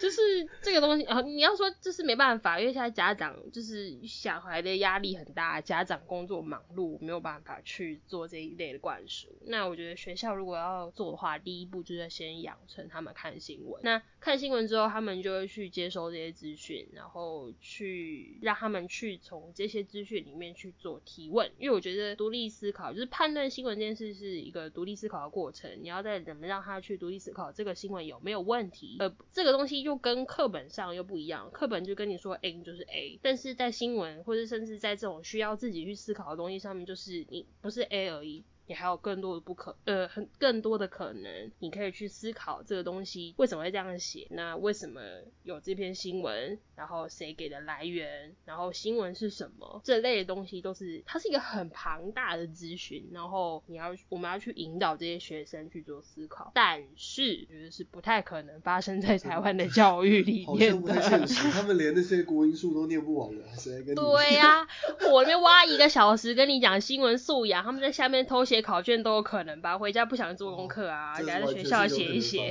[0.04, 0.22] 就是
[0.62, 9.30] 这个东西，然后你要说这是没办法，因为现在家长就是小孩的压力很大，家长工作忙碌，没有办法去做这一类的灌输。
[9.45, 13.80] 那我觉得学校如果要做的话，第一步就是先养成他们看新闻。
[13.82, 21.49] 那看新闻之后，他们就会去接收这些资讯，然后去让他们去从这些资讯里面去做提问。
[21.58, 25.72] 因为我觉得独立思考就是判断新闻这件事是一个独立思考的过程。
[25.82, 28.97] 你要在怎么让他去独立思考这个新闻有没有问题？
[28.99, 29.93] 呃，这个东西就。
[29.98, 38.44] 跟课本上又不一样，课本就跟你说 A 就是 A，但是在新闻或者甚至在这种需要自己去思考的东西上面，就是你不是 A 而已。
[38.74, 44.99] 你还有更多的不可，呃，很更多的可能，你可以去思考这个东西为什么会这样写，那为什么
[45.43, 63.93] 有这篇新闻，然后谁给的来源，然后新闻是什么，这类的东西都是，它是一个很庞大的咨询，然后你要我们要去引导这些学生去做思考，但是觉得是不太可能发生在台湾的教育里面的，他们连那些国音数都念不完了，谁跟你？
[63.93, 64.67] 对呀，
[65.11, 68.62] 我那边挖一个小时跟你讲新闻素养，他们在下面偷写。
[68.64, 72.49] 写考卷都有可能吧，回家不想做功课啊，待在学校写一写。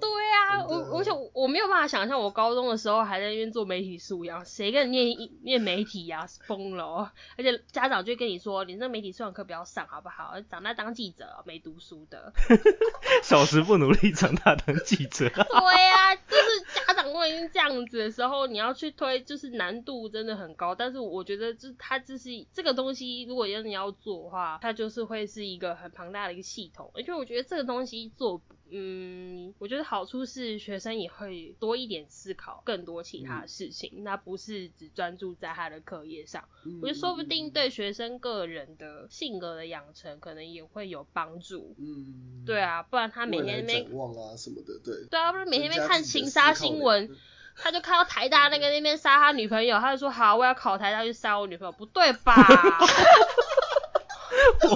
[0.00, 6.26] 对啊，我而且我没有办法想象，我高中的时候还在那边做媒体素养，谁跟你念念媒体呀？
[6.46, 7.12] 疯了！
[7.36, 10.40] 而且家长就跟你说，你这媒体素养课不要上，好不好？
[10.48, 12.32] 长大当记者，没读书的。
[13.22, 15.28] 小时不努力，长大当记者。
[15.28, 20.74] 对啊，就是家长都已经这样子的时候，你要去推，就是难度真的很高。
[20.74, 25.23] 但是我觉得，就他就是这个东西，如果要你要做的话，他就是会。
[25.26, 36.44] 是一个很庞大的一个系统，而且我觉得这个东西做，嗯，我觉得好处是学生也会多一点思考更多其他的事情，那不是只专注在他的课业上，
[36.82, 41.74] 我觉得说不定对学生个人的性格的养成可能也会有帮助。
[41.78, 47.16] 嗯，对啊，不然他每天那边望啊什么的，对，对啊，不是每天没看情杀新闻，
[47.56, 52.34] 他就看到台大那个那边杀他女朋友，他就说好，我要考台大去杀我女朋友，不对吧？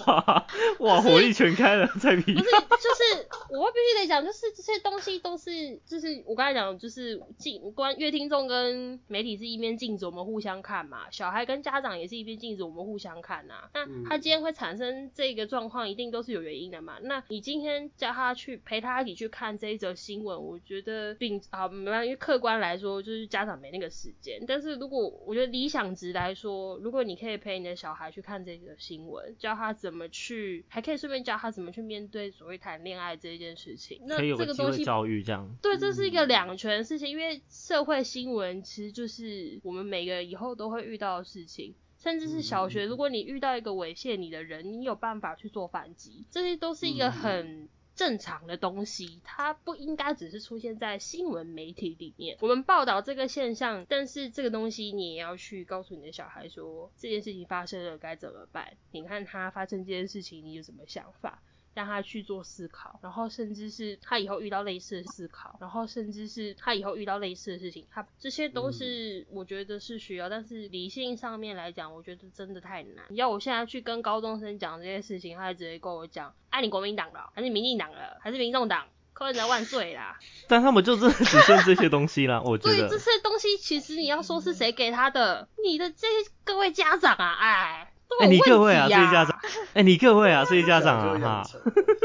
[0.06, 0.46] 哇
[0.80, 2.34] 哇，火力全开了，在比。
[2.34, 13.54] 不是，就是我必须得讲，就是这些东西都是，就是我刚才讲，就是镜观乐听众跟媒体是一面镜子我们互相看嘛，小孩跟家长也是一面镜子我们互相看呐。
[13.74, 16.98] 那他今天会产生这个状况，一定都是有原因的嘛。
[17.02, 24.42] 那你今天叫他去陪他一起去看这一则新闻，我觉得并啊没办法，因为客观来说，就是家长没那个时间。
[24.46, 34.02] 但是如果我觉得理想值来说，如果你可以陪你的小孩去看这个新闻，叫他怎么去，还可以顺便教他怎么去面对所谓谈恋爱这一件事情。
[34.06, 37.08] 那这个东西教育这样，对，这是一个两全的事情。
[37.08, 47.68] 因为社会新闻其实就是我们每个以后都会遇到的事情，甚至是小学，如果你遇到一个猥亵你的人，你有办法去做反击，这些都是一个很。
[47.98, 52.38] 正常的东西，它不应该只是出现在新闻媒体里面。
[52.40, 58.76] 我们报道这个现象，但是这个东西你也要去告诉你的小孩说，这件事情发生了该怎么办？
[58.92, 61.42] 你看他发生这件事情，你有什么想法？
[61.78, 73.04] 让他去做思考，然后甚至是他以后遇到类似的思考，然后甚至是他以后遇到类似的事情，他这些都是我觉得是需要，但是理性上面来讲，我觉得真的太难。
[73.10, 80.18] 你要我现在去跟高中生讲这些事情，他直接跟我讲，爱你国民党了，还是民进党了，还是民众党，柯文万岁啦！
[80.48, 82.76] 但他们就真的只剩这些东西啦，我觉得。
[82.76, 87.92] 对，这些东西其实你要说是谁给他的，你的这些各位家长啊，哎。
[88.20, 89.38] 哎，你各位啊，这些家长，
[89.74, 91.50] 哎，你各位啊，这些家长啊，哈，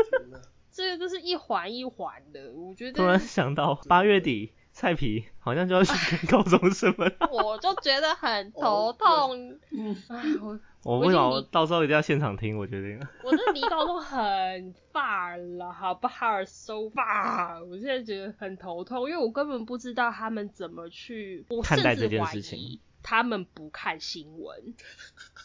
[0.71, 2.93] 这个都是一环一环的，我觉得。
[2.93, 7.15] 突然想到八月底菜皮好像就要去跟高中生们。
[7.31, 9.57] 我就觉得很头痛。
[9.71, 12.57] 嗯，哎，我我为什么我已经离到时候一定要现场听？
[12.57, 12.99] 我决定。
[13.23, 24.73] 我这离高中很 far 了，好不好？so far，我现在觉得很头痛，因为我根本不知道他们怎么去，我看待这甚至怀件事情疑他们不看新闻。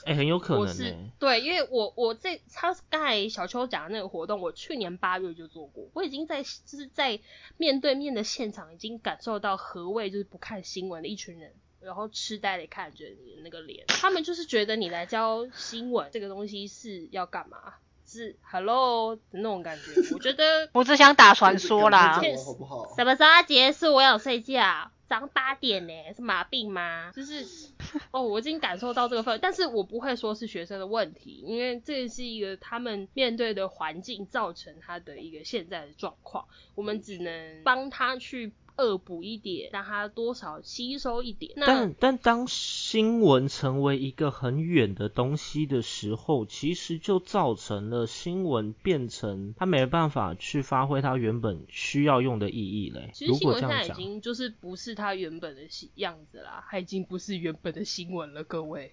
[0.07, 7.21] 哎、很有可能呢、我是对，因为我我这他刚才小秋讲的那个活动，我去年八月就做过，我已经在就是在
[7.57, 11.53] 面对面的现场已经感受到何谓就是不看新闻的一群人。
[11.81, 17.75] 然后痴呆的看着你的那个脸，他们就是觉得你来教新闻这个东西是要干嘛？
[18.05, 19.85] 是 hello 的那种感觉。
[20.13, 22.21] 我觉得我只想打传说啦？
[22.97, 23.95] 什么时候要结束？
[23.95, 27.11] 我有睡觉，长八点呢，是麻病吗？
[27.15, 27.47] 就是
[28.11, 41.53] 哦，我已经感受到这个氛围，但是我不会说是学生的问题，因为这是一个他们面对的环境造成他的一个现在的状况，我们只能帮他去恶补一点，让他多少吸收一点。
[41.57, 53.11] 那但但当新闻成为一个很远的东西的时候，其实就造成了新闻变成它没办法去发挥它原本需要用的意义嘞。
[53.12, 58.93] 其实如新闻现在已经就是不是他原本的戏样子啦，它已经不是原本的新闻了，各位。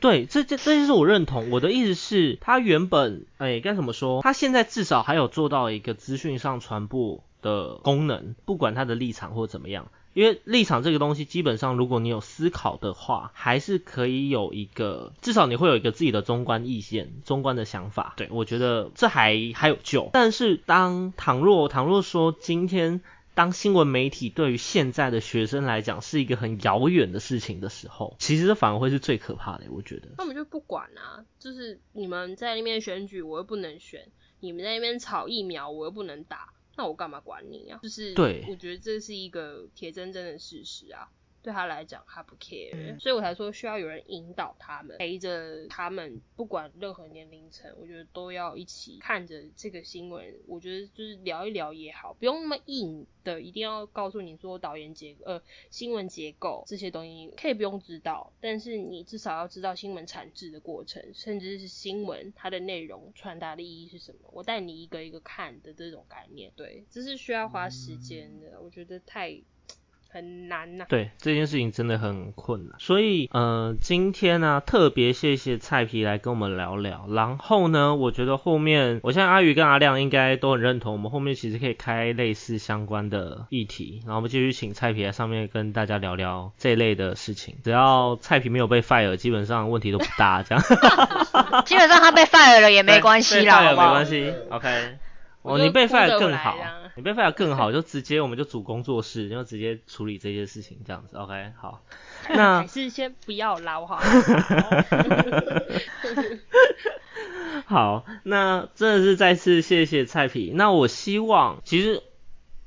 [0.00, 1.50] 对，这这这就是我认同。
[1.50, 4.22] 我的意思是，它原本哎该怎么说？
[4.22, 9.92] 它现在至少还有做到一个资讯上传播的功能，不管他的立场或怎么样。
[10.14, 18.14] 因为立场这个东西，基本上如果你有思考的话，还是可以有一个，至少你会有一个自己的中观意见、中观的想法。
[18.16, 20.10] 对我觉得这还还有救。
[20.12, 23.00] 但是当倘若倘若说今天
[23.34, 29.64] 当新闻媒体对于现在的学生来讲是一个很遥远的事情的时候，其实这反而会是最可怕的。
[29.70, 30.10] 我觉得。
[30.18, 34.02] 他们就不管啊，就是你们在那边选举，我又不能选；
[34.38, 37.78] 你们在那边炒疫苗，我又不能打，那我干嘛管你啊？
[37.82, 41.08] 就是，对我觉得这是一个铁铮铮的事实啊。
[41.44, 50.24] 对他来讲，他不 care，、所以我才说需要有人引导他们，陪着他们，不管任何年龄层，我觉得都要一起看着这个新闻。
[50.48, 64.30] 我觉得就是聊一聊也好，不用那么硬的，一定要告诉你说导演结呃新闻结构这些东西可以不用知道，但是你至少要知道新闻产制的过程，甚至是新闻它的内容传达的意义是什么。
[64.32, 69.38] 我带你一个一个看的这种概念，对，这是需要花时间的，我觉得太
[70.14, 77.06] 很难呐、对这件事情真的很困难，所以呃，今天呢、特别谢谢菜皮来跟我们聊聊。
[77.10, 87.56] 然后呢，我觉得后面，我相信阿宇跟阿亮应该都很认同，我们后面其实可以开类似相关的议题，然后我们继续请菜皮来上面跟大家聊聊这一类的事情。
[87.64, 90.62] 只要菜皮没有被 fire，基本上问题都不大，这样。
[91.66, 94.06] 基本上他被 fire 了也没关系啦，被 fire 好不好没关？
[94.06, 94.98] 系，OK。
[95.42, 96.56] 哦，你被 fire 更好
[96.96, 101.82] 你被 fire 更好，就直接我们就组工作室，就直接处理这些事情，这样子，OK，好。
[102.30, 104.00] 那还是先不要捞哈。
[107.66, 110.52] 好，那真的是再次谢谢蔡皮。
[110.54, 112.02] 那我希望，其实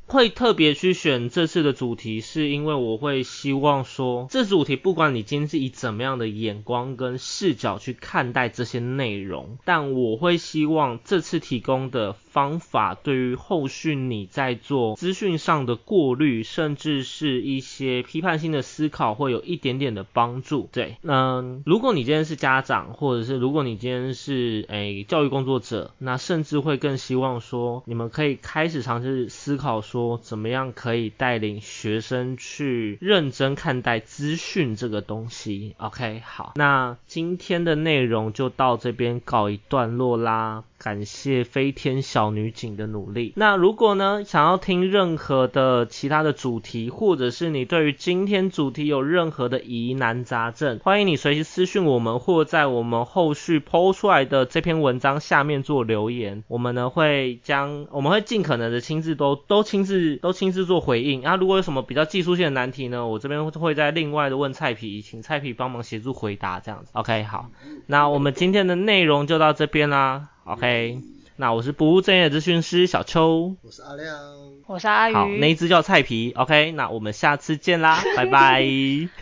[0.07, 20.69] 会特别去选这次的主题，是因为我会希望说，这主题不管你今天是以怎么样的眼光跟视角去看待这些内容，但我会希望这次提供的方法，对于后续你在做资讯上的过滤，甚至是一些批判性的思考，会有一点点的帮助。
[20.71, 35.73] 对，嗯，如果你今天是家长，或者是如果你今天是诶教育工作者，那甚至会更希望说，你们可以开始尝试思考说，说怎么样可以带领学生去认真看待资讯这个东西。
[35.77, 40.63] OK，好，那今天的内容就到这边告一段落啦。
[40.79, 43.33] 感谢飞天小女警的努力。
[43.35, 56.43] 那如果呢，想要听任何的其他的主题，或者是你对于今天主题有任何的疑难杂症，欢迎你随时私讯我们，或在我们后续抛出来的这篇文章下面做留言。
[56.47, 61.25] 我们呢会将我们会尽可能的亲自都都亲自都亲自做回应。
[61.25, 66.91] 啊，如果有什么比较技术性的难题呢，我这边会再另外的问菜皮，请菜皮帮忙协助回答这样子。
[66.93, 67.49] OK，好，
[67.87, 70.29] 那我们今天的内容就到这边啦。
[70.47, 70.99] OK，
[71.35, 73.55] 那我是不务正业的咨询师小秋。
[73.61, 74.17] 我是阿亮，
[74.65, 76.31] 我是阿好，那一只叫菜皮。
[76.35, 78.63] OK，那我们下次见啦， 拜拜。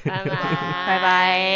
[0.04, 0.26] 拜拜，
[0.88, 1.56] 拜拜。